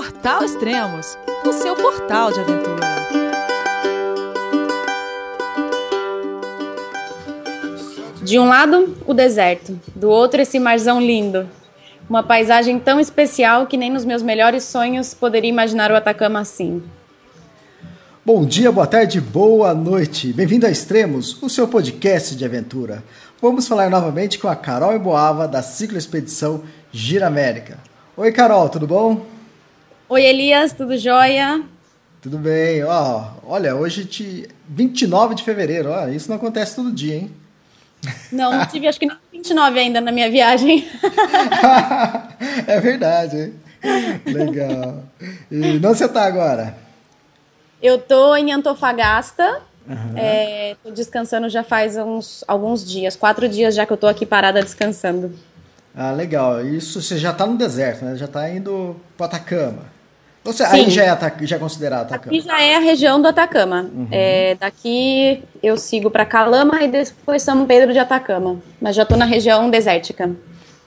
[0.00, 2.86] Portal Extremos, o seu portal de aventura.
[8.22, 11.46] De um lado, o deserto, do outro, esse marzão lindo.
[12.08, 16.82] Uma paisagem tão especial que nem nos meus melhores sonhos poderia imaginar o Atacama assim.
[18.24, 20.32] Bom dia, boa tarde, boa noite.
[20.32, 23.04] Bem-vindo a Extremos, o seu podcast de aventura.
[23.38, 27.76] Vamos falar novamente com a Carol Boava da Ciclo Expedição Gira América.
[28.16, 29.39] Oi, Carol, tudo bom?
[30.12, 31.62] Oi, Elias, tudo jóia?
[32.20, 32.82] Tudo bem.
[32.82, 37.30] Ó, olha, hoje te 29 de fevereiro, ó, isso não acontece todo dia, hein?
[38.32, 40.84] Não, não tive acho que nem 29 ainda na minha viagem.
[42.66, 43.54] é verdade, hein?
[44.26, 45.04] Legal.
[45.48, 46.76] E onde você tá agora?
[47.80, 49.60] Eu tô em Antofagasta.
[49.88, 50.16] Uhum.
[50.16, 54.26] É, tô descansando já faz uns, alguns dias, quatro dias já que eu tô aqui
[54.26, 55.32] parada descansando.
[55.94, 56.66] Ah, legal.
[56.66, 58.16] Isso você já tá no deserto, né?
[58.16, 59.89] Já tá indo pro Atacama.
[60.44, 62.36] Seja, aí já é, já é considerado Atacama?
[62.36, 63.90] Aqui já é a região do Atacama.
[63.92, 64.08] Uhum.
[64.10, 68.56] É, daqui eu sigo para Calama e depois São Pedro de Atacama.
[68.80, 70.30] Mas já tô na região desértica.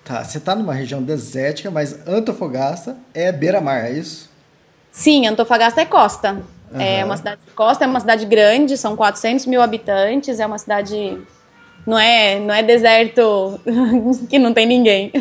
[0.03, 4.29] Tá, você tá numa região desértica, mas Antofagasta é beira-mar, é isso?
[4.91, 6.41] Sim, Antofagasta é costa.
[6.73, 6.81] Uhum.
[6.81, 10.57] É uma cidade de costa, é uma cidade grande, são 400 mil habitantes, é uma
[10.57, 11.21] cidade.
[11.85, 13.59] Não é, não é deserto
[14.27, 15.11] que não tem ninguém.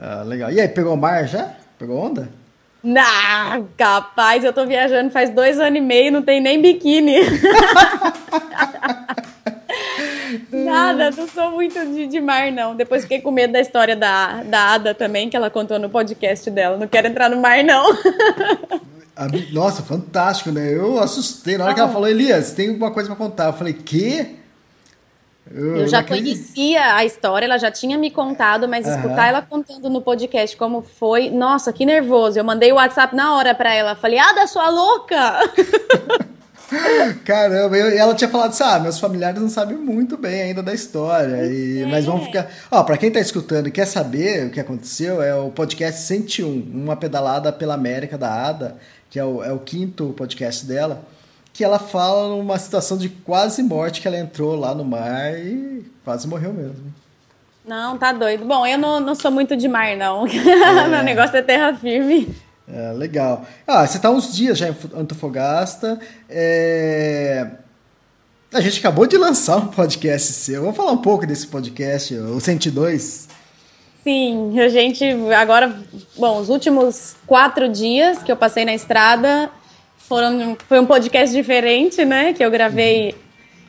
[0.00, 0.50] Ah, legal.
[0.50, 1.54] E aí, pegou mar já?
[1.78, 2.39] Pegou onda?
[2.82, 7.16] Não, capaz, eu tô viajando faz dois anos e meio, não tem nem biquíni.
[10.50, 12.74] Nada, não sou muito de, de, mar, não.
[12.74, 16.50] Depois fiquei com medo da história da, da Ada também, que ela contou no podcast
[16.50, 16.76] dela.
[16.76, 17.96] Não quero entrar no mar, não.
[19.52, 20.74] Nossa, fantástico, né?
[20.74, 21.58] Eu assustei.
[21.58, 21.74] Na hora ah.
[21.74, 21.92] que ela ah.
[21.92, 23.46] falou, Elias, tem alguma coisa pra contar.
[23.46, 24.36] Eu falei, quê?
[25.52, 28.94] Eu, eu já conhecia a história, ela já tinha me contado, mas uhum.
[28.94, 32.38] escutar ela contando no podcast como foi, nossa, que nervoso.
[32.38, 33.96] Eu mandei o WhatsApp na hora pra ela.
[33.96, 35.40] Falei, ah, da sua louca!
[37.24, 40.72] Caramba, e ela tinha falado assim: ah, meus familiares não sabem muito bem ainda da
[40.72, 41.44] história.
[41.44, 42.48] E, mas vamos ficar.
[42.70, 46.70] Ó, pra quem tá escutando e quer saber o que aconteceu, é o podcast 101,
[46.72, 48.76] Uma Pedalada pela América da Ada
[49.10, 51.02] que é o, é o quinto podcast dela,
[51.60, 55.84] que ela fala numa situação de quase morte que ela entrou lá no mar e
[56.02, 56.90] quase morreu mesmo.
[57.66, 58.46] Não, tá doido.
[58.46, 60.24] Bom, eu não, não sou muito de mar, não.
[60.26, 60.88] É.
[60.88, 62.34] Meu negócio é terra firme.
[62.66, 63.44] É, legal.
[63.66, 66.00] Ah, você tá uns dias já em Antofagasta.
[66.30, 67.46] É...
[68.54, 70.62] A gente acabou de lançar um podcast seu.
[70.62, 73.28] Vamos falar um pouco desse podcast, o 102.
[74.02, 75.04] Sim, a gente
[75.38, 75.78] agora,
[76.16, 79.50] bom, os últimos quatro dias que eu passei na estrada
[80.10, 82.32] foram foi um podcast diferente, né?
[82.32, 83.14] Que eu gravei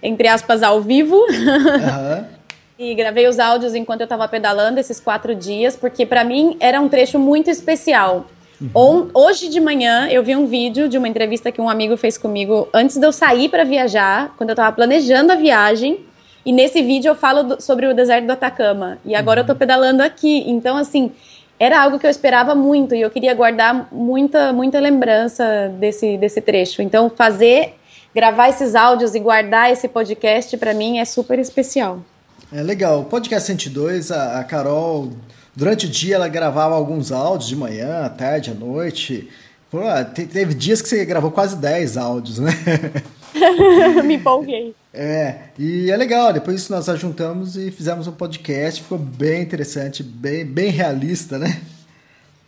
[0.02, 1.16] entre aspas ao vivo.
[1.16, 2.25] Uhum.
[2.79, 6.81] e gravei os áudios enquanto eu estava pedalando esses quatro dias, porque para mim era
[6.81, 8.25] um trecho muito especial.
[8.59, 9.09] Uhum.
[9.13, 12.68] Hoje de manhã eu vi um vídeo de uma entrevista que um amigo fez comigo
[12.73, 16.00] antes de eu sair para viajar, quando eu estava planejando a viagem.
[16.44, 18.97] E nesse vídeo eu falo do, sobre o deserto do Atacama.
[19.06, 19.47] E agora uhum.
[19.47, 20.44] eu tô pedalando aqui.
[20.47, 21.12] Então, assim,
[21.61, 26.41] era algo que eu esperava muito e eu queria guardar muita, muita lembrança desse, desse
[26.41, 26.81] trecho.
[26.81, 27.75] Então, fazer,
[28.16, 31.99] gravar esses áudios e guardar esse podcast, para mim, é super especial.
[32.51, 33.01] É legal.
[33.01, 35.11] O podcast 102, a, a Carol,
[35.55, 39.29] durante o dia, ela gravava alguns áudios de manhã, à tarde, à noite.
[39.69, 39.81] Pô,
[40.16, 42.51] teve dias que você gravou quase 10 áudios, né?
[44.03, 44.75] Me empolguei.
[44.93, 50.45] É, e é legal, depois nós juntamos e fizemos um podcast, ficou bem interessante, bem,
[50.45, 51.61] bem realista, né?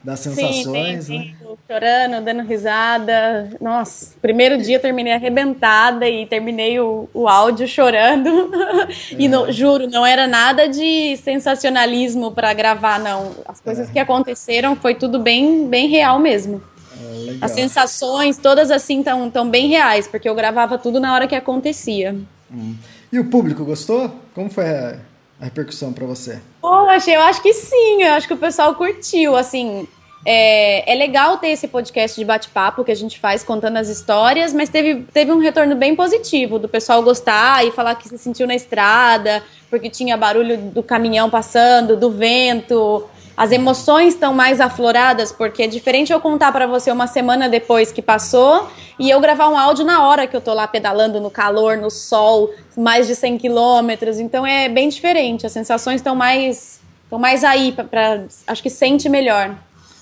[0.03, 1.33] Das sensações, sim, né?
[1.65, 3.49] Chorando, dando risada.
[3.61, 8.51] Nossa, primeiro dia terminei arrebentada e terminei o, o áudio chorando.
[8.83, 9.15] É.
[9.17, 13.31] e juro, não era nada de sensacionalismo para gravar, não.
[13.47, 13.93] As coisas é.
[13.93, 16.61] que aconteceram foi tudo bem, bem real mesmo.
[17.03, 21.27] É, As sensações, todas assim, estão tão bem reais, porque eu gravava tudo na hora
[21.27, 22.15] que acontecia.
[22.51, 22.75] Hum.
[23.11, 24.11] E o público gostou?
[24.33, 24.97] Como foi a,
[25.39, 26.39] a repercussão para você?
[26.61, 29.87] Poxa, eu acho que sim, eu acho que o pessoal curtiu, assim.
[30.25, 34.53] É, é legal ter esse podcast de bate-papo que a gente faz contando as histórias,
[34.53, 38.47] mas teve, teve um retorno bem positivo do pessoal gostar e falar que se sentiu
[38.47, 43.03] na estrada, porque tinha barulho do caminhão passando, do vento,
[43.35, 47.91] as emoções estão mais afloradas, porque é diferente eu contar para você uma semana depois
[47.91, 48.69] que passou
[48.99, 51.89] e eu gravar um áudio na hora que eu tô lá pedalando no calor, no
[51.89, 54.19] sol, mais de 100 quilômetros.
[54.19, 59.09] Então é bem diferente, as sensações estão mais, estão mais aí, para acho que sente
[59.09, 59.55] melhor.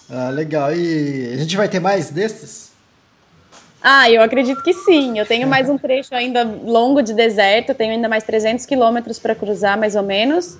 [0.09, 0.75] Ah, legal.
[0.75, 2.71] E a gente vai ter mais desses?
[3.81, 5.17] Ah, eu acredito que sim.
[5.17, 9.33] Eu tenho mais um trecho ainda longo de deserto, tenho ainda mais 300 quilômetros para
[9.33, 10.57] cruzar, mais ou menos.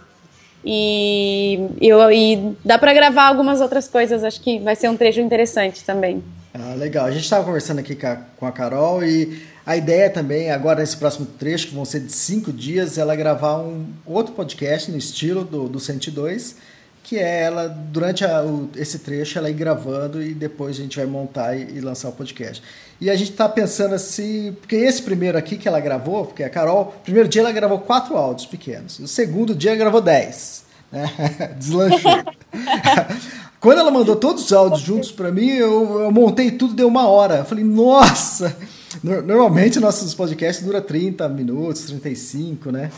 [0.64, 5.20] E, eu, e dá para gravar algumas outras coisas, acho que vai ser um trecho
[5.20, 6.24] interessante também.
[6.54, 7.06] Ah, legal.
[7.06, 7.98] A gente estava conversando aqui
[8.38, 12.12] com a, Carol e a ideia também, agora nesse próximo trecho, que vão ser de
[12.12, 16.58] cinco dias, ela gravar um outro podcast no estilo do, do 102,
[17.04, 20.98] que é ela, durante a, o, esse trecho, ela ir gravando e depois a gente
[20.98, 22.62] vai montar e, e lançar o podcast.
[23.02, 26.50] E a gente está pensando assim, porque esse primeiro aqui que ela gravou, porque a
[26.52, 31.12] Carol, primeiro dia ela gravou quatro áudios pequenos, o segundo dia ela gravou dez, né?
[31.58, 32.24] Deslanchou.
[33.60, 37.08] Quando ela mandou todos os áudios juntos para mim, eu, eu, montei tudo, deu uma
[37.08, 37.38] hora.
[37.38, 38.56] Eu falei, nossa!
[39.04, 42.92] Normalmente nossos podcasts duram 30 minutos, 35, né?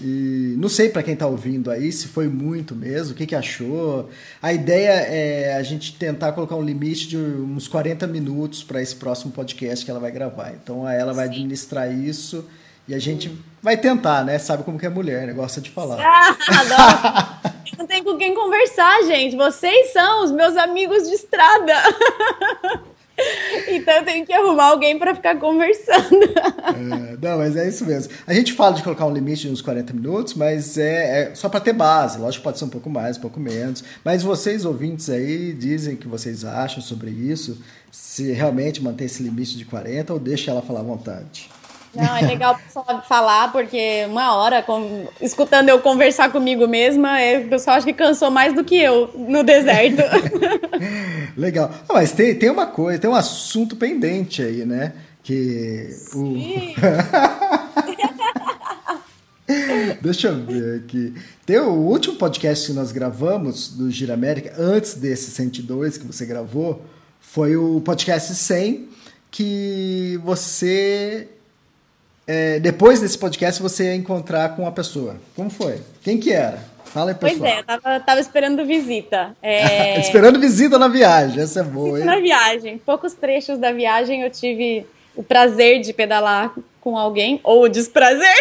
[0.00, 3.34] E não sei para quem está ouvindo aí se foi muito mesmo, o que, que
[3.34, 4.08] achou.
[4.40, 8.96] A ideia é a gente tentar colocar um limite de uns 40 minutos para esse
[8.96, 10.52] próximo podcast que ela vai gravar.
[10.52, 11.32] Então ela vai Sim.
[11.32, 12.44] administrar isso
[12.86, 14.38] e a gente vai tentar, né?
[14.38, 15.32] Sabe como que é mulher, né?
[15.32, 15.98] Gosta de falar.
[16.00, 17.40] Ah,
[17.78, 19.36] não tem com quem conversar, gente.
[19.36, 21.74] Vocês são os meus amigos de estrada.
[23.68, 26.22] Então eu tenho que arrumar alguém para ficar conversando.
[26.22, 28.12] É, não, mas é isso mesmo.
[28.26, 31.48] A gente fala de colocar um limite de uns 40 minutos, mas é, é só
[31.48, 32.18] para ter base.
[32.18, 33.84] Lógico que pode ser um pouco mais, um pouco menos.
[34.04, 37.58] Mas vocês, ouvintes aí, dizem o que vocês acham sobre isso.
[37.90, 41.48] Se realmente manter esse limite de 40 ou deixa ela falar à vontade.
[41.94, 42.58] Não, é legal
[43.06, 47.92] falar, porque uma hora, com, escutando eu conversar comigo mesma, é, o pessoal acha que
[47.92, 50.02] cansou mais do que eu no deserto.
[51.36, 51.70] legal.
[51.88, 54.94] Ah, mas tem, tem uma coisa, tem um assunto pendente aí, né?
[55.22, 56.34] Que o.
[60.00, 61.14] Deixa eu ver aqui.
[61.44, 66.24] Tem o último podcast que nós gravamos do Gira América, antes desse 102 que você
[66.24, 66.82] gravou,
[67.20, 68.88] foi o podcast 100,
[69.30, 71.28] que você
[72.26, 75.16] é, depois desse podcast você ia encontrar com a pessoa.
[75.34, 75.80] Como foi?
[76.02, 76.72] Quem que era?
[76.84, 77.40] Fala aí, pessoal.
[77.40, 79.34] Pois é, tava, tava esperando visita.
[79.42, 79.98] É...
[80.00, 82.04] esperando visita na viagem, essa é boa, hein?
[82.04, 82.78] Na viagem.
[82.78, 84.86] Poucos trechos da viagem eu tive
[85.16, 88.34] o prazer de pedalar com alguém, ou o desprazer.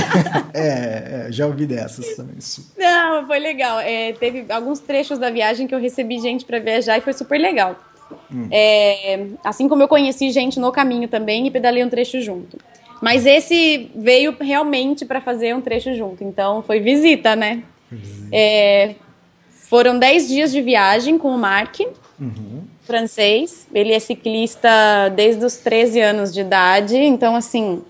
[0.54, 2.36] é, é, já ouvi dessas também.
[2.78, 3.78] Não, foi legal.
[3.80, 7.38] É, teve alguns trechos da viagem que eu recebi gente para viajar e foi super
[7.38, 7.76] legal.
[8.32, 8.48] Hum.
[8.50, 12.56] É, assim como eu conheci gente no caminho também e pedalei um trecho junto.
[13.02, 16.22] Mas esse veio realmente para fazer um trecho junto.
[16.22, 17.64] Então foi visita, né?
[18.30, 18.94] É,
[19.52, 21.80] foram 10 dias de viagem com o Mark,
[22.20, 22.62] uhum.
[22.84, 23.66] francês.
[23.74, 24.68] Ele é ciclista
[25.16, 26.96] desde os 13 anos de idade.
[26.96, 27.82] Então, assim,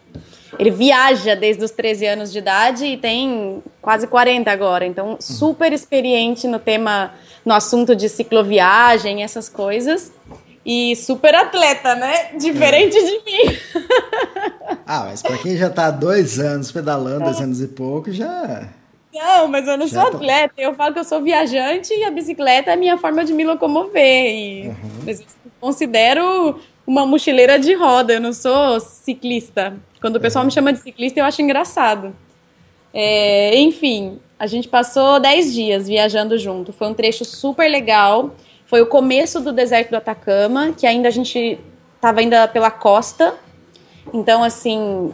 [0.58, 4.86] ele viaja desde os 13 anos de idade e tem quase 40 agora.
[4.86, 5.16] Então, uhum.
[5.20, 7.12] super experiente no tema,
[7.44, 10.10] no assunto de cicloviagem, essas coisas.
[10.64, 12.30] E super atleta, né?
[12.38, 13.02] Diferente é.
[13.02, 13.58] de mim.
[14.94, 18.68] Ah, mas pra quem já tá há dois anos pedalando, dois anos e pouco, já.
[19.10, 20.52] Não, mas eu não já sou atleta.
[20.58, 23.42] Eu falo que eu sou viajante e a bicicleta é a minha forma de me
[23.42, 24.30] locomover.
[24.30, 24.74] E uhum.
[25.06, 25.26] Mas eu
[25.58, 29.74] considero uma mochileira de roda, eu não sou ciclista.
[29.98, 30.48] Quando o pessoal uhum.
[30.48, 32.14] me chama de ciclista, eu acho engraçado.
[32.92, 36.70] É, enfim, a gente passou dez dias viajando junto.
[36.70, 38.34] Foi um trecho super legal.
[38.66, 41.58] Foi o começo do deserto do Atacama, que ainda a gente
[41.96, 43.34] estava ainda pela costa.
[44.12, 45.12] Então, assim,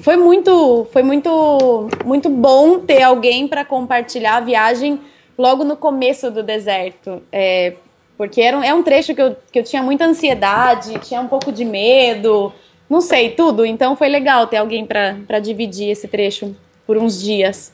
[0.00, 5.00] foi muito, foi muito, muito bom ter alguém para compartilhar a viagem
[5.36, 7.22] logo no começo do deserto.
[7.30, 7.74] É,
[8.16, 11.28] porque era um, é um trecho que eu, que eu tinha muita ansiedade, tinha um
[11.28, 12.52] pouco de medo,
[12.90, 13.64] não sei, tudo.
[13.64, 17.72] Então foi legal ter alguém para dividir esse trecho por uns dias.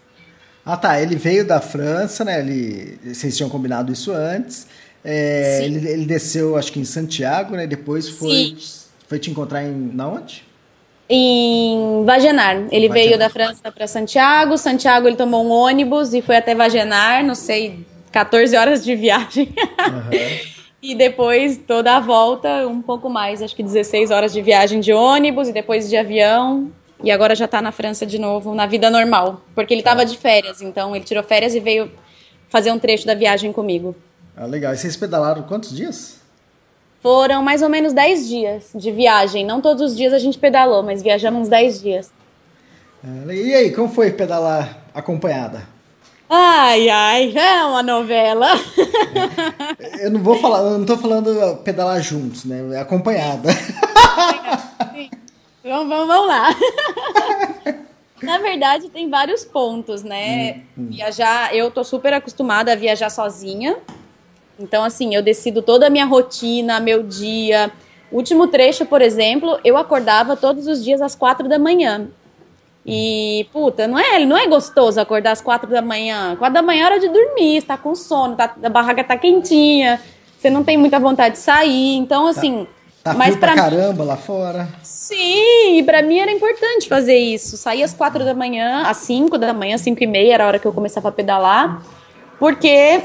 [0.65, 1.01] Ah, tá.
[1.01, 2.41] Ele veio da França, né?
[2.41, 4.67] Ele, vocês tinham combinado isso antes.
[5.05, 7.67] É, ele, ele, desceu, acho que em Santiago, né?
[7.67, 8.57] Depois foi,
[9.07, 10.45] foi te encontrar em na onde?
[11.09, 12.57] Em Vagenar.
[12.71, 12.93] Ele Vagenar.
[12.93, 14.57] veio da França para Santiago.
[14.57, 19.49] Santiago ele tomou um ônibus e foi até Vagenar, não sei, 14 horas de viagem.
[19.49, 20.55] Uhum.
[20.83, 24.93] e depois toda a volta, um pouco mais, acho que 16 horas de viagem de
[24.93, 26.71] ônibus e depois de avião.
[27.03, 29.43] E agora já está na França de novo, na vida normal.
[29.55, 30.05] Porque ele estava tá.
[30.05, 31.91] de férias, então ele tirou férias e veio
[32.49, 33.95] fazer um trecho da viagem comigo.
[34.37, 34.73] Ah, legal.
[34.73, 36.24] E vocês pedalaram quantos dias?
[37.05, 39.45] Foram mais ou menos 10 dias de viagem.
[39.45, 42.11] Não todos os dias a gente pedalou, mas viajamos uns 10 dias.
[43.29, 45.69] É, e aí, como foi pedalar acompanhada?
[46.31, 48.49] Ai, ai, é uma novela.
[49.79, 52.81] É, eu não vou falar, eu não tô falando pedalar juntos, né?
[52.81, 53.53] Acompanhada.
[53.53, 55.11] Sim.
[55.63, 56.49] Vamos, vamos, vamos lá.
[58.23, 60.63] Na verdade, tem vários pontos, né?
[60.77, 60.89] Hum, hum.
[60.91, 63.77] Viajar, eu tô super acostumada a viajar sozinha.
[64.59, 67.71] Então, assim, eu decido toda a minha rotina, meu dia.
[68.11, 72.09] último trecho, por exemplo, eu acordava todos os dias às quatro da manhã.
[72.87, 76.37] E, puta, não é, não é gostoso acordar às quatro da manhã.
[76.37, 80.01] Quatro da manhã é hora de dormir, está com sono, tá, a barraca tá quentinha.
[80.39, 81.97] você não tem muita vontade de sair.
[81.97, 82.67] Então, assim.
[83.03, 84.69] Tá, tá mas pra, pra caramba lá fora.
[84.83, 87.57] Sim, e pra mim era importante fazer isso.
[87.57, 90.59] Sair às quatro da manhã, às cinco da manhã, cinco e meia era a hora
[90.59, 91.83] que eu começava a pedalar.
[92.39, 93.03] Porque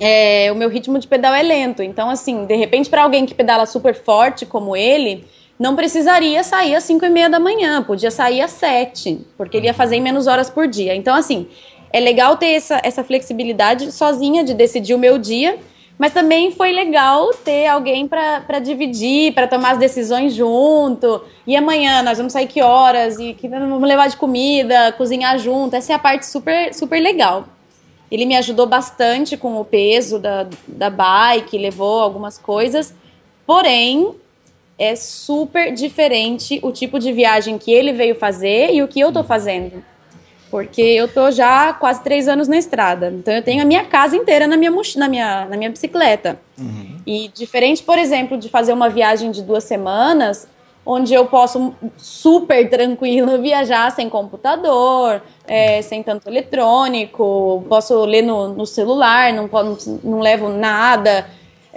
[0.00, 1.82] é, o meu ritmo de pedal é lento.
[1.82, 5.24] Então, assim, de repente, para alguém que pedala super forte como ele,
[5.58, 9.66] não precisaria sair às 5 e meia da manhã, podia sair às 7, porque ele
[9.66, 10.94] ia fazer em menos horas por dia.
[10.94, 11.48] Então, assim,
[11.92, 15.58] é legal ter essa, essa flexibilidade sozinha de decidir o meu dia,
[15.98, 21.22] mas também foi legal ter alguém para dividir, para tomar as decisões junto.
[21.46, 23.18] E amanhã nós vamos sair que horas?
[23.18, 25.74] E que vamos levar de comida, cozinhar junto.
[25.74, 27.46] Essa é a parte super, super legal.
[28.10, 32.94] Ele me ajudou bastante com o peso da, da bike, levou algumas coisas.
[33.46, 34.14] Porém,
[34.78, 39.12] é super diferente o tipo de viagem que ele veio fazer e o que eu
[39.12, 39.82] tô fazendo.
[40.50, 43.12] Porque eu tô já quase três anos na estrada.
[43.16, 46.38] Então eu tenho a minha casa inteira na minha, na minha, na minha bicicleta.
[46.58, 47.00] Uhum.
[47.06, 50.48] E diferente, por exemplo, de fazer uma viagem de duas semanas,
[50.86, 58.48] onde eu posso super tranquilo viajar sem computador, é, sem tanto eletrônico, posso ler no,
[58.48, 59.50] no celular, não,
[60.04, 61.26] não levo nada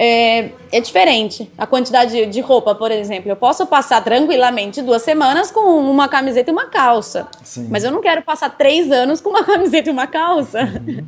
[0.01, 1.51] é, é diferente.
[1.57, 6.49] A quantidade de roupa, por exemplo, eu posso passar tranquilamente duas semanas com uma camiseta
[6.49, 7.27] e uma calça.
[7.43, 7.67] Sim.
[7.69, 10.61] Mas eu não quero passar três anos com uma camiseta e uma calça.
[10.61, 11.05] Uhum.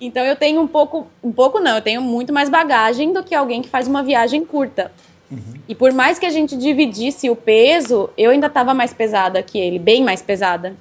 [0.00, 3.32] Então eu tenho um pouco, um pouco não, eu tenho muito mais bagagem do que
[3.32, 4.90] alguém que faz uma viagem curta.
[5.32, 5.54] Uhum.
[5.66, 9.58] E por mais que a gente dividisse o peso, eu ainda estava mais pesada que
[9.58, 10.76] ele, bem mais pesada.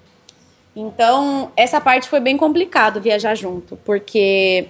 [0.76, 4.68] Então, essa parte foi bem complicado viajar junto, porque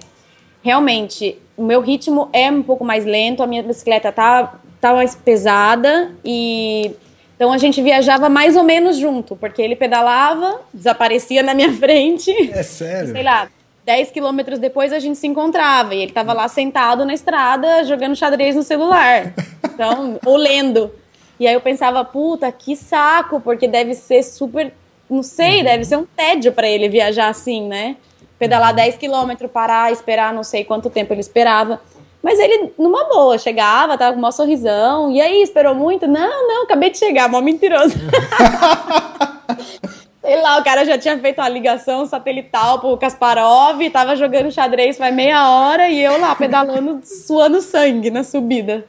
[0.62, 5.14] realmente o meu ritmo é um pouco mais lento, a minha bicicleta tá, tá mais
[5.14, 6.92] pesada e
[7.34, 12.30] então a gente viajava mais ou menos junto, porque ele pedalava, desaparecia na minha frente.
[12.52, 13.10] É sério?
[13.10, 13.48] Sei lá,
[13.84, 18.16] 10 quilômetros depois a gente se encontrava e ele tava lá sentado na estrada jogando
[18.16, 19.32] xadrez no celular.
[19.72, 20.92] Então, ou lendo.
[21.40, 24.70] E aí eu pensava, puta, que saco, porque deve ser super,
[25.08, 25.64] não sei, uhum.
[25.64, 27.96] deve ser um tédio para ele viajar assim, né?
[28.42, 31.80] pedalar 10 quilômetros, parar, esperar, não sei quanto tempo ele esperava.
[32.20, 35.12] Mas ele, numa boa, chegava, tava com um sorrisão.
[35.12, 36.08] E aí, esperou muito?
[36.08, 37.94] Não, não, acabei de chegar, mó mentiroso.
[40.22, 44.96] Sei lá, o cara já tinha feito uma ligação satelital pro Kasparov, tava jogando xadrez
[44.96, 48.84] faz meia hora e eu lá pedalando, suando sangue na subida.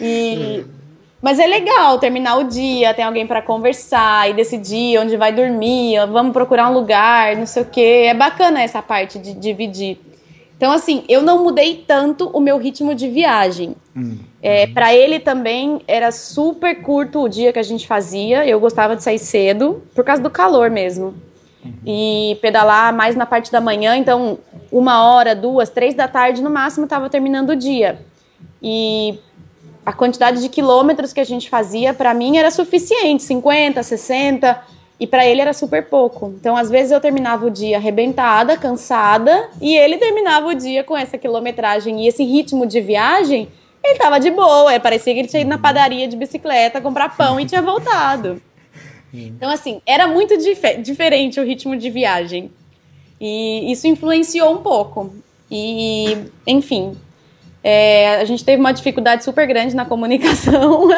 [0.00, 0.64] E
[1.24, 5.96] mas é legal terminar o dia, tem alguém para conversar e decidir onde vai dormir,
[6.12, 8.04] vamos procurar um lugar, não sei o quê.
[8.08, 9.98] É bacana essa parte de dividir.
[10.54, 13.74] Então, assim, eu não mudei tanto o meu ritmo de viagem.
[13.96, 14.18] Hum.
[14.46, 18.46] É, para ele também era super curto o dia que a gente fazia.
[18.46, 21.14] Eu gostava de sair cedo, por causa do calor mesmo.
[21.64, 21.72] Uhum.
[21.86, 24.38] E pedalar mais na parte da manhã, então
[24.70, 27.98] uma hora, duas, três da tarde no máximo estava terminando o dia.
[28.62, 29.18] E
[29.86, 34.62] a quantidade de quilômetros que a gente fazia, para mim era suficiente, 50, 60,
[35.00, 36.34] e para ele era super pouco.
[36.38, 40.94] Então, às vezes eu terminava o dia arrebentada, cansada, e ele terminava o dia com
[40.94, 43.48] essa quilometragem e esse ritmo de viagem,
[43.84, 47.16] ele tava de boa, é, parecia que ele tinha ido na padaria de bicicleta comprar
[47.16, 48.40] pão e tinha voltado.
[49.12, 52.50] Então, assim, era muito dif diferente o ritmo de viagem.
[53.20, 55.14] E isso influenciou um pouco.
[55.48, 56.96] E, enfim,
[57.62, 60.88] é, a gente teve uma dificuldade super grande na comunicação.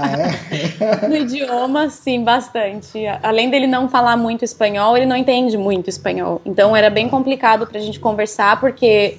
[0.00, 1.08] Ah, é?
[1.08, 3.06] no idioma, sim, bastante.
[3.22, 6.40] Além dele não falar muito espanhol, ele não entende muito espanhol.
[6.44, 9.18] Então era bem complicado pra gente conversar, porque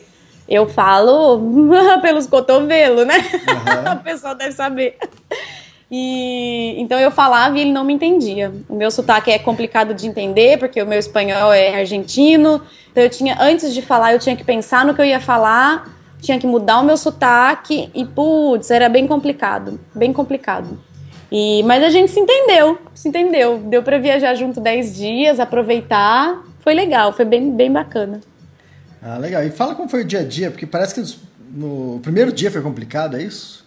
[0.49, 1.39] eu falo
[2.01, 3.17] pelos cotovelos, né?
[3.17, 3.91] Uhum.
[3.91, 4.97] a pessoa deve saber.
[5.91, 8.51] E então eu falava e ele não me entendia.
[8.67, 12.61] O meu sotaque é complicado de entender, porque o meu espanhol é argentino.
[12.91, 15.99] Então eu tinha, antes de falar, eu tinha que pensar no que eu ia falar
[16.21, 20.77] tinha que mudar o meu sotaque e, putz, era bem complicado, bem complicado.
[21.31, 23.59] E, mas a gente se entendeu, se entendeu.
[23.59, 26.43] Deu para viajar junto 10 dias, aproveitar.
[26.59, 28.19] Foi legal, foi bem, bem bacana.
[29.01, 29.43] Ah, legal.
[29.43, 31.19] E fala como foi o dia a dia, porque parece que
[31.51, 33.65] no primeiro dia foi complicado, é isso?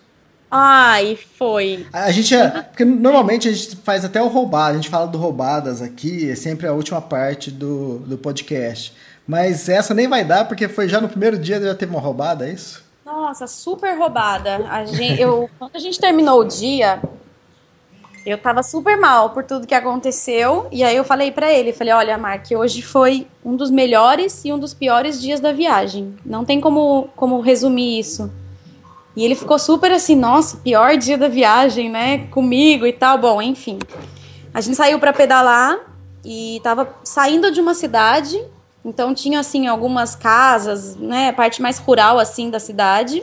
[0.50, 1.86] Ai, foi.
[1.90, 2.62] A gente é.
[2.62, 6.34] Porque normalmente a gente faz até o roubado, a gente fala do roubadas aqui, é
[6.34, 8.94] sempre a última parte do, do podcast.
[9.26, 12.46] Mas essa nem vai dar, porque foi já no primeiro dia já teve uma roubada,
[12.46, 12.84] é isso?
[13.04, 14.66] Nossa, super roubada.
[14.68, 17.00] A gente, eu, quando a gente terminou o dia,
[18.24, 20.66] eu tava super mal por tudo que aconteceu.
[20.70, 24.52] E aí eu falei para ele, falei, olha, Mark, hoje foi um dos melhores e
[24.52, 26.16] um dos piores dias da viagem.
[26.24, 28.30] Não tem como, como resumir isso.
[29.16, 32.26] E ele ficou super assim, nossa, pior dia da viagem, né?
[32.28, 33.18] Comigo e tal.
[33.18, 33.78] Bom, enfim.
[34.54, 35.78] A gente saiu para pedalar
[36.24, 38.42] e tava saindo de uma cidade
[38.84, 43.22] então tinha assim algumas casas, né, parte mais rural assim da cidade.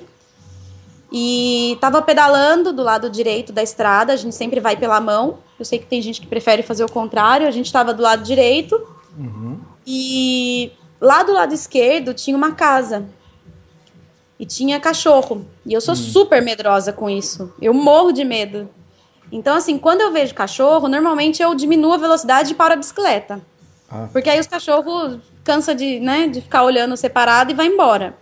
[1.12, 5.40] E tava pedalando do lado direito da estrada, a gente sempre vai pela mão.
[5.58, 8.24] Eu sei que tem gente que prefere fazer o contrário, a gente tava do lado
[8.24, 8.80] direito.
[9.18, 9.60] Uhum.
[9.86, 13.06] E lá do lado esquerdo tinha uma casa.
[14.40, 15.46] E tinha cachorro.
[15.66, 16.02] E eu sou uhum.
[16.02, 17.52] super medrosa com isso.
[17.60, 18.70] Eu morro de medo.
[19.32, 23.42] Então, assim, quando eu vejo cachorro, normalmente eu diminuo a velocidade para a bicicleta.
[23.90, 24.08] Ah.
[24.12, 28.16] Porque aí os cachorros cansa de, né, de ficar olhando separado e vai embora.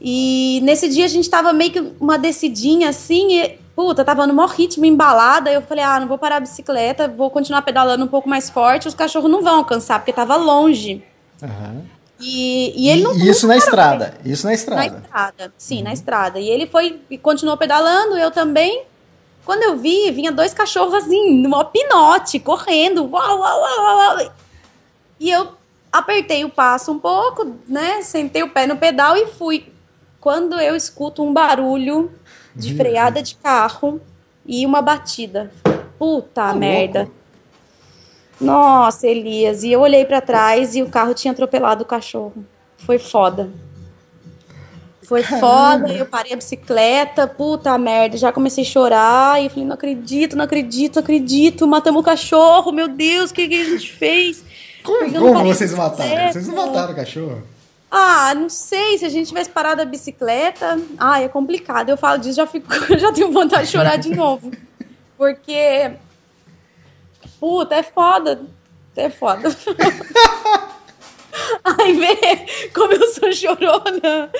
[0.00, 4.34] E nesse dia a gente tava meio que uma descidinha assim, e, puta, tava no
[4.34, 5.50] maior ritmo, embalada.
[5.50, 8.88] Eu falei, ah, não vou parar a bicicleta, vou continuar pedalando um pouco mais forte,
[8.88, 11.02] os cachorros não vão alcançar, porque tava longe.
[11.42, 11.84] Uhum.
[12.20, 14.14] E, e ele não e Isso na estrada.
[14.24, 14.90] Isso na estrada.
[14.90, 15.84] Na estrada, sim, uhum.
[15.84, 16.40] na estrada.
[16.40, 18.84] E ele foi e continuou pedalando, eu também.
[19.44, 23.08] Quando eu vi, vinha dois cachorros assim, no pinote, correndo.
[23.10, 24.32] Uau, uau, uau, uau.
[25.18, 25.52] E eu
[25.92, 28.02] apertei o passo um pouco, né?
[28.02, 29.72] Sentei o pé no pedal e fui.
[30.20, 32.12] Quando eu escuto um barulho
[32.54, 34.00] de freada de carro
[34.44, 35.52] e uma batida.
[35.98, 37.00] Puta tá merda.
[37.00, 37.14] Louco.
[38.40, 39.62] Nossa, Elias.
[39.62, 42.44] E eu olhei para trás e o carro tinha atropelado o cachorro.
[42.78, 43.50] Foi foda.
[45.02, 49.64] Foi foda, eu parei a bicicleta, puta merda, já comecei a chorar, e eu falei,
[49.64, 53.64] não acredito, não acredito, não acredito, matamos o cachorro, meu Deus, o que, que a
[53.64, 54.44] gente fez?
[54.82, 56.30] Como, como vocês mataram?
[56.30, 57.42] Vocês não mataram o cachorro?
[57.90, 62.18] Ah, não sei, se a gente tivesse parado a bicicleta, ah, é complicado, eu falo
[62.18, 62.68] disso, já, fico,
[62.98, 64.50] já tenho vontade de chorar de novo,
[65.16, 65.96] porque
[67.40, 68.42] Puta, é foda.
[68.96, 69.48] É foda.
[71.64, 74.30] Ai, vê como eu sou chorona.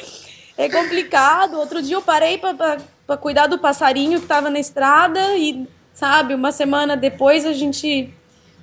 [0.57, 1.59] É complicado.
[1.59, 6.51] Outro dia eu parei para cuidar do passarinho que tava na estrada e, sabe, uma
[6.51, 8.13] semana depois a gente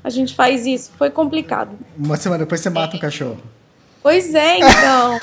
[0.04, 0.92] a gente faz isso.
[0.98, 1.80] Foi complicado.
[1.98, 3.42] Uma semana depois você mata o um cachorro.
[4.06, 5.20] Pois é, então.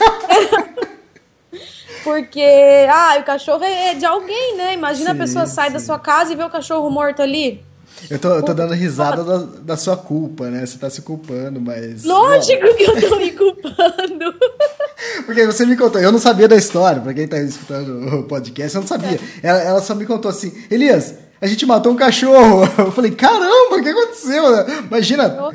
[2.03, 2.45] Porque,
[2.91, 4.75] ah, o cachorro é de alguém, né?
[4.75, 5.75] Imagina sim, a pessoa sai sim.
[5.75, 7.65] da sua casa e vê o cachorro morto ali.
[8.11, 10.67] Eu tô, eu tô dando risada da, da, sua culpa, né?
[10.67, 12.03] Você tá se culpando, mas.
[12.03, 12.75] Lógico não.
[12.75, 14.35] que eu tô me culpando.
[15.27, 18.75] Porque você me contou, eu não sabia da história, pra quem tá escutando o podcast,
[18.75, 19.21] eu não sabia.
[19.45, 22.63] Ela, ela só me contou assim, Elias, a gente matou um cachorro.
[22.79, 24.45] Eu falei, caramba, o que aconteceu?
[24.87, 25.51] Imagina,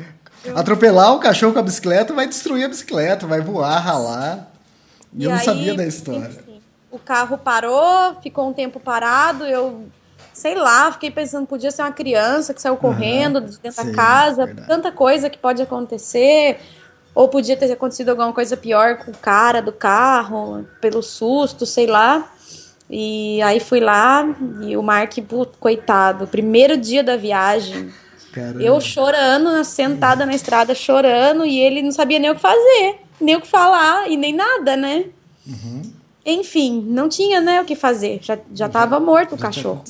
[0.54, 4.50] atropelar um cachorro com a bicicleta vai destruir a bicicleta, vai voar, ralar.
[5.12, 6.28] E, e eu não aí, sabia da história.
[6.28, 9.88] Enfim, o carro parou, ficou um tempo parado, eu
[10.38, 13.94] sei lá, fiquei pensando, podia ser uma criança que saiu correndo de dentro sim, da
[13.96, 14.68] casa, verdade.
[14.68, 16.60] tanta coisa que pode acontecer.
[17.12, 21.88] Ou podia ter acontecido alguma coisa pior com o cara do carro, pelo susto, sei
[21.88, 22.30] lá.
[22.88, 24.24] E aí fui lá
[24.62, 25.14] e o Mark,
[25.58, 27.92] coitado, primeiro dia da viagem.
[28.38, 28.62] Caramba.
[28.62, 33.36] Eu chorando, sentada na estrada, chorando, e ele não sabia nem o que fazer, nem
[33.36, 35.06] o que falar, e nem nada, né?
[35.44, 35.82] Uhum.
[36.24, 38.20] Enfim, não tinha né, o que fazer.
[38.22, 39.82] Já, já, tava morto o cachorro.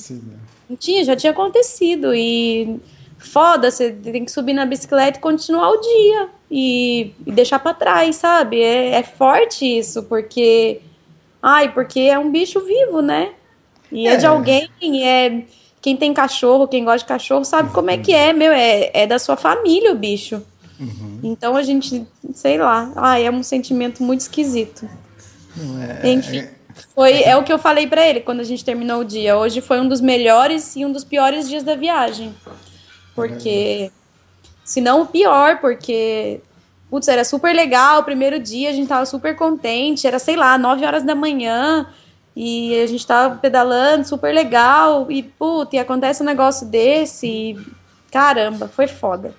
[0.69, 2.13] Não tinha, já tinha acontecido.
[2.15, 2.79] E
[3.17, 6.29] foda, você tem que subir na bicicleta e continuar o dia.
[6.49, 8.61] E, e deixar para trás, sabe?
[8.61, 10.81] É, é, forte isso, porque.
[11.41, 13.33] Ai, porque é um bicho vivo, né?
[13.91, 14.69] E é, é de alguém,
[15.03, 15.43] é.
[15.81, 18.51] Quem tem cachorro, quem gosta de cachorro, sabe como é que é, meu.
[18.51, 20.41] É, é da sua família o bicho.
[20.79, 21.19] Uhum.
[21.23, 24.89] Então a gente, sei lá, ai, é um sentimento muito esquisito.
[26.01, 26.39] É, Enfim.
[26.39, 26.51] É,
[26.93, 29.37] foi, é o que eu falei para ele quando a gente terminou o dia.
[29.37, 32.33] Hoje foi um dos melhores e um dos piores dias da viagem.
[33.13, 33.91] Porque.
[34.63, 36.41] Se não o pior, porque.
[36.89, 38.01] Putz, era super legal.
[38.01, 40.07] O primeiro dia a gente tava super contente.
[40.07, 41.87] Era, sei lá, 9 horas da manhã.
[42.41, 45.11] E a gente tava pedalando, super legal.
[45.11, 47.27] E, putz, e acontece um negócio desse.
[47.27, 47.59] E,
[48.09, 49.35] caramba, foi foda.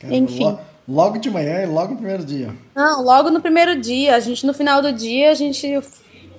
[0.00, 0.58] Caramba, Enfim.
[0.88, 2.56] Logo de manhã e logo no primeiro dia.
[2.74, 4.16] Não, logo no primeiro dia.
[4.16, 5.78] A gente, no final do dia, a gente